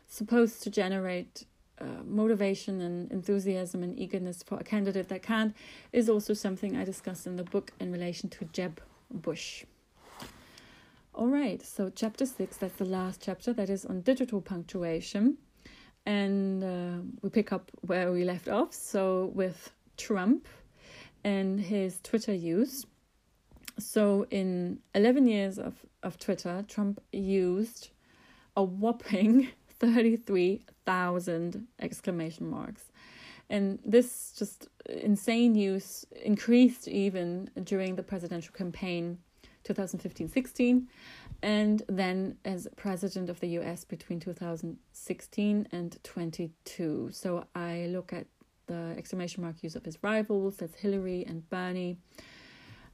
[0.08, 1.46] supposed to generate
[1.80, 5.56] uh, motivation and enthusiasm and eagerness for a candidate that can't
[5.94, 9.64] is also something I discuss in the book in relation to Jeb Bush.
[11.14, 15.38] All right, so chapter six, that's the last chapter, that is on digital punctuation.
[16.06, 18.74] And uh, we pick up where we left off.
[18.74, 20.48] So, with Trump
[21.24, 22.86] and his Twitter use.
[23.78, 27.90] So, in 11 years of, of Twitter, Trump used
[28.56, 29.50] a whopping
[29.80, 32.92] 33,000 exclamation marks.
[33.50, 39.20] And this just insane use increased even during the presidential campaign
[39.64, 40.88] 2015 16,
[41.44, 47.10] and then as president of the US between 2016 and 22.
[47.12, 48.28] So I look at
[48.68, 51.98] the exclamation mark use of his rivals, that's Hillary and Bernie,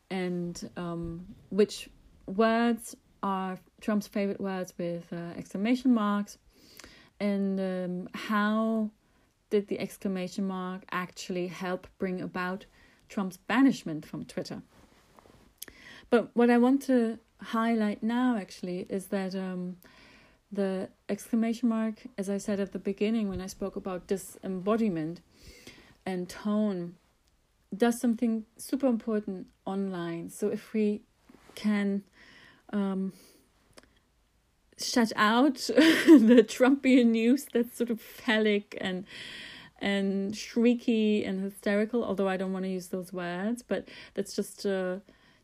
[0.09, 1.89] and um, which
[2.27, 6.37] words are Trump's favorite words with uh, exclamation marks,
[7.23, 8.89] and um, how
[9.49, 12.65] did the exclamation mark actually help bring about
[13.07, 14.61] Trump's banishment from Twitter?
[16.09, 19.77] But what I want to highlight now actually is that um,
[20.51, 25.21] the exclamation mark, as I said at the beginning when I spoke about disembodiment
[26.05, 26.95] and tone,
[27.75, 30.29] does something super important online.
[30.29, 31.03] So if we
[31.55, 32.03] can
[32.73, 33.13] um,
[34.81, 39.05] shut out the Trumpian news that's sort of phallic and
[39.79, 44.65] and shrieky and hysterical, although I don't want to use those words, but that's just
[44.65, 44.99] uh,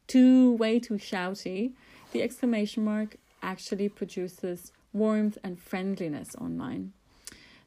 [0.07, 1.73] too way too shouty.
[2.13, 6.93] The exclamation mark actually produces warmth and friendliness online.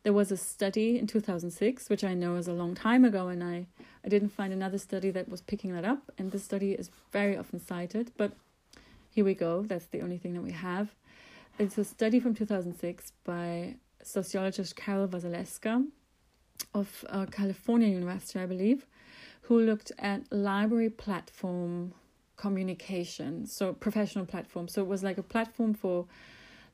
[0.03, 3.45] There was a study in 2006, which I know is a long time ago, and
[3.45, 3.67] I,
[4.05, 6.11] I didn't find another study that was picking that up.
[6.19, 8.33] And this study is very often cited, but
[9.11, 9.63] here we go.
[9.63, 10.89] That's the only thing that we have.
[11.59, 15.87] It's a study from 2006 by sociologist Carol Waseleski
[16.75, 18.87] of uh, California University, I believe,
[19.43, 21.93] who looked at library platform
[22.37, 24.67] communication, so professional platform.
[24.67, 26.07] So it was like a platform for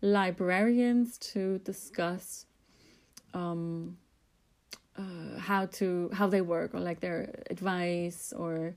[0.00, 2.46] librarians to discuss
[3.34, 3.98] um,
[4.96, 8.76] uh, how to how they work or like their advice or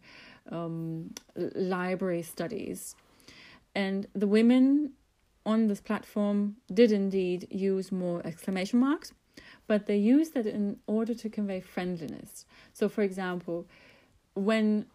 [0.51, 2.95] um, library studies,
[3.75, 4.93] and the women
[5.45, 9.13] on this platform did indeed use more exclamation marks,
[9.67, 12.45] but they used that in order to convey friendliness.
[12.73, 13.65] So, for example,
[14.33, 14.85] when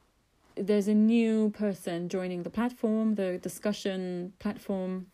[0.57, 5.07] there's a new person joining the platform, the discussion platform,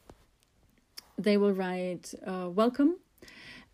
[1.19, 2.97] they will write uh, welcome.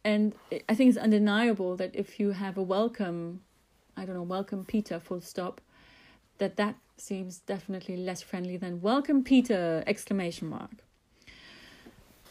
[0.05, 0.35] And
[0.69, 3.43] I think it's undeniable that if you have a welcome,
[3.97, 5.61] I don't know, welcome Peter, full stop,
[6.39, 10.85] that that seems definitely less friendly than welcome Peter, exclamation mark.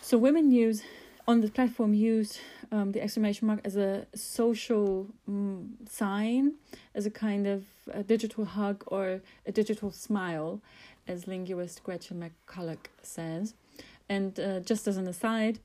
[0.07, 0.83] So women use
[1.27, 2.39] on the platform use
[2.71, 6.53] um, the exclamation mark as a social um, sign,
[6.95, 10.61] as a kind of a digital hug or a digital smile,
[11.09, 13.53] as linguist Gretchen McCulloch says.
[14.07, 15.59] And uh, just as an aside,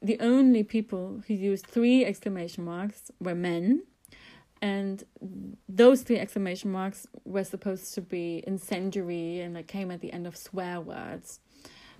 [0.00, 3.82] the only people who used three exclamation marks were men,
[4.62, 5.02] and
[5.68, 10.28] those three exclamation marks were supposed to be incendiary and they came at the end
[10.28, 11.40] of swear words.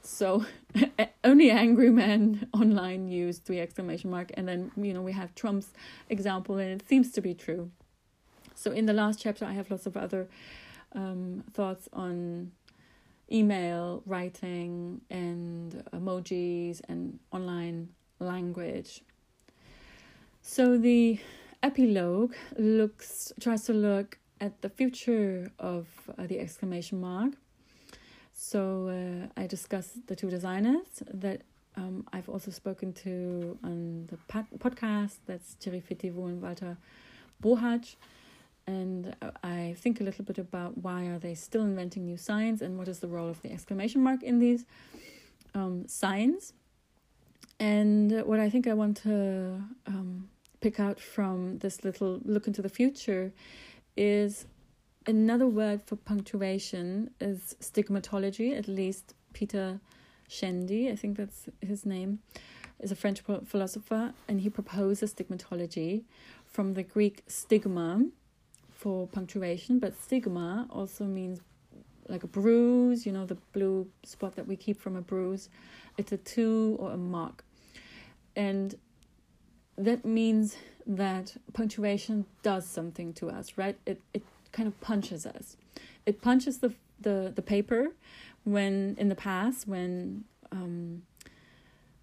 [0.04, 0.44] So
[1.24, 5.72] only angry men online use three exclamation mark, and then you know we have Trump's
[6.10, 7.70] example, and it seems to be true.
[8.54, 10.28] So in the last chapter, I have lots of other
[10.92, 12.52] um, thoughts on
[13.32, 17.88] email writing and emojis and online
[18.20, 19.02] language.
[20.42, 21.18] So the
[21.62, 25.86] epilogue looks tries to look at the future of
[26.18, 27.32] uh, the exclamation mark
[28.44, 31.40] so uh, I discussed the two designers that
[31.76, 34.18] um, I've also spoken to on the
[34.58, 35.16] podcast.
[35.26, 36.76] That's Thierry Fetivo and Walter
[37.42, 37.96] Bohatsch.
[38.66, 42.76] And I think a little bit about why are they still inventing new signs and
[42.76, 44.66] what is the role of the exclamation mark in these
[45.54, 46.52] um, signs.
[47.58, 50.28] And what I think I want to um,
[50.60, 53.32] pick out from this little look into the future
[53.96, 54.44] is
[55.06, 58.56] another word for punctuation is stigmatology.
[58.56, 59.80] At least Peter
[60.28, 62.20] Szendy, I think that's his name,
[62.80, 66.04] is a French philosopher, and he proposes stigmatology
[66.46, 68.06] from the Greek stigma
[68.70, 71.40] for punctuation, but stigma also means
[72.08, 75.48] like a bruise, you know, the blue spot that we keep from a bruise,
[75.96, 77.44] It's a two or a mark.
[78.36, 78.74] And
[79.78, 83.78] that means that punctuation does something to us, right?
[83.86, 84.22] It it
[84.54, 85.56] kind of punches us.
[86.06, 87.88] It punches the the the paper
[88.44, 91.02] when in the past when um,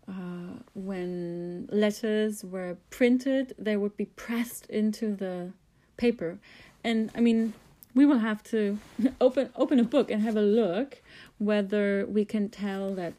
[0.07, 5.53] uh, when letters were printed, they would be pressed into the
[5.97, 6.37] paper,
[6.83, 7.53] and I mean
[7.93, 8.77] we will have to
[9.21, 11.01] open open a book and have a look
[11.37, 13.13] whether we can tell that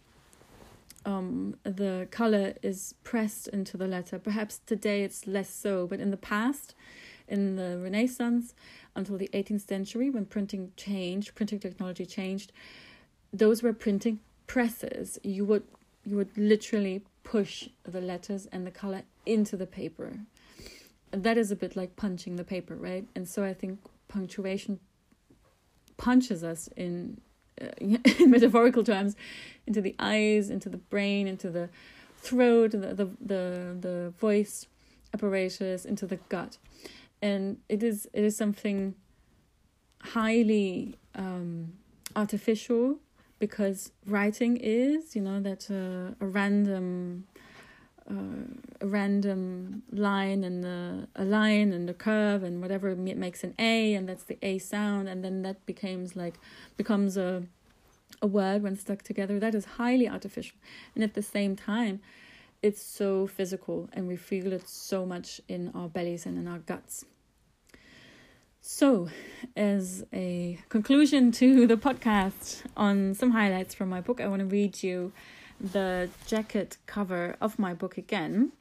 [1.04, 4.18] um, the color is pressed into the letter.
[4.18, 6.74] Perhaps today it's less so, but in the past,
[7.26, 8.54] in the Renaissance
[8.94, 12.52] until the 18th century, when printing changed, printing technology changed,
[13.32, 15.18] those were printing presses.
[15.22, 15.64] You would
[16.04, 20.12] you would literally push the letters and the color into the paper.
[21.12, 23.06] that is a bit like punching the paper, right?
[23.14, 23.78] And so I think
[24.08, 24.80] punctuation
[25.96, 27.20] punches us in
[27.60, 29.14] uh, in metaphorical terms
[29.66, 31.68] into the eyes, into the brain, into the
[32.16, 34.66] throat, the, the the the voice
[35.14, 36.58] apparatus, into the gut,
[37.22, 38.94] and it is it is something
[40.02, 41.72] highly um,
[42.16, 42.98] artificial
[43.38, 47.24] because writing is you know that uh, a random
[48.10, 48.14] uh,
[48.80, 53.94] a random line and a, a line and a curve and whatever makes an A
[53.94, 55.08] and that's the A sound.
[55.08, 56.34] And then that becomes like
[56.76, 57.44] becomes a
[58.20, 59.38] a word when stuck together.
[59.38, 60.56] That is highly artificial.
[60.94, 62.00] And at the same time
[62.62, 66.58] it's so physical and we feel it so much in our bellies and in our
[66.60, 67.04] guts
[68.60, 69.08] so
[69.56, 74.46] as a conclusion to the podcast on some highlights from my book i want to
[74.46, 75.12] read you
[75.62, 78.52] the jacket cover of my book again,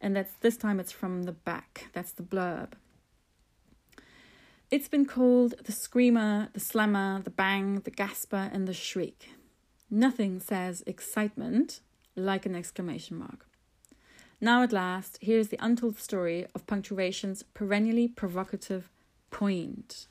[0.00, 1.88] and that's this time it's from the back.
[1.92, 2.72] That's the blurb.
[4.70, 9.30] It's been called the screamer, the slammer, the bang, the gasper, and the shriek.
[9.90, 11.80] Nothing says excitement
[12.16, 13.46] like an exclamation mark.
[14.40, 18.90] Now, at last, here's the untold story of punctuation's perennially provocative
[19.30, 20.06] point.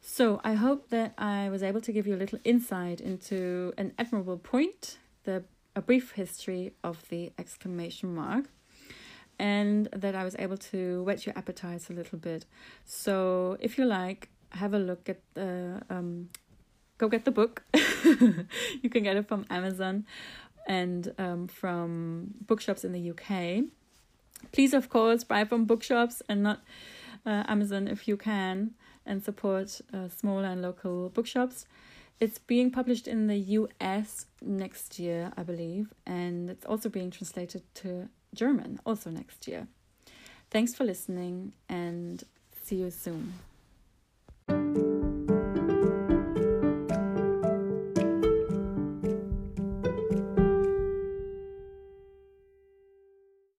[0.00, 3.92] So, I hope that I was able to give you a little insight into an
[3.98, 5.44] admirable point the
[5.74, 8.44] a brief history of the exclamation mark
[9.38, 12.44] and that I was able to whet your appetites a little bit.
[12.84, 16.28] So if you like, have a look at the um,
[16.98, 17.64] go get the book.
[18.82, 20.06] you can get it from Amazon
[20.66, 23.64] and um, from bookshops in the UK.
[24.52, 26.60] Please, of course, buy from bookshops and not
[27.24, 28.72] uh, Amazon if you can,
[29.06, 31.66] and support uh, and local bookshops.
[32.20, 37.62] It's being published in the US next year, I believe, and it's also being translated
[37.74, 39.66] to German also next year.
[40.50, 42.22] Thanks for listening and
[42.62, 43.34] see you soon.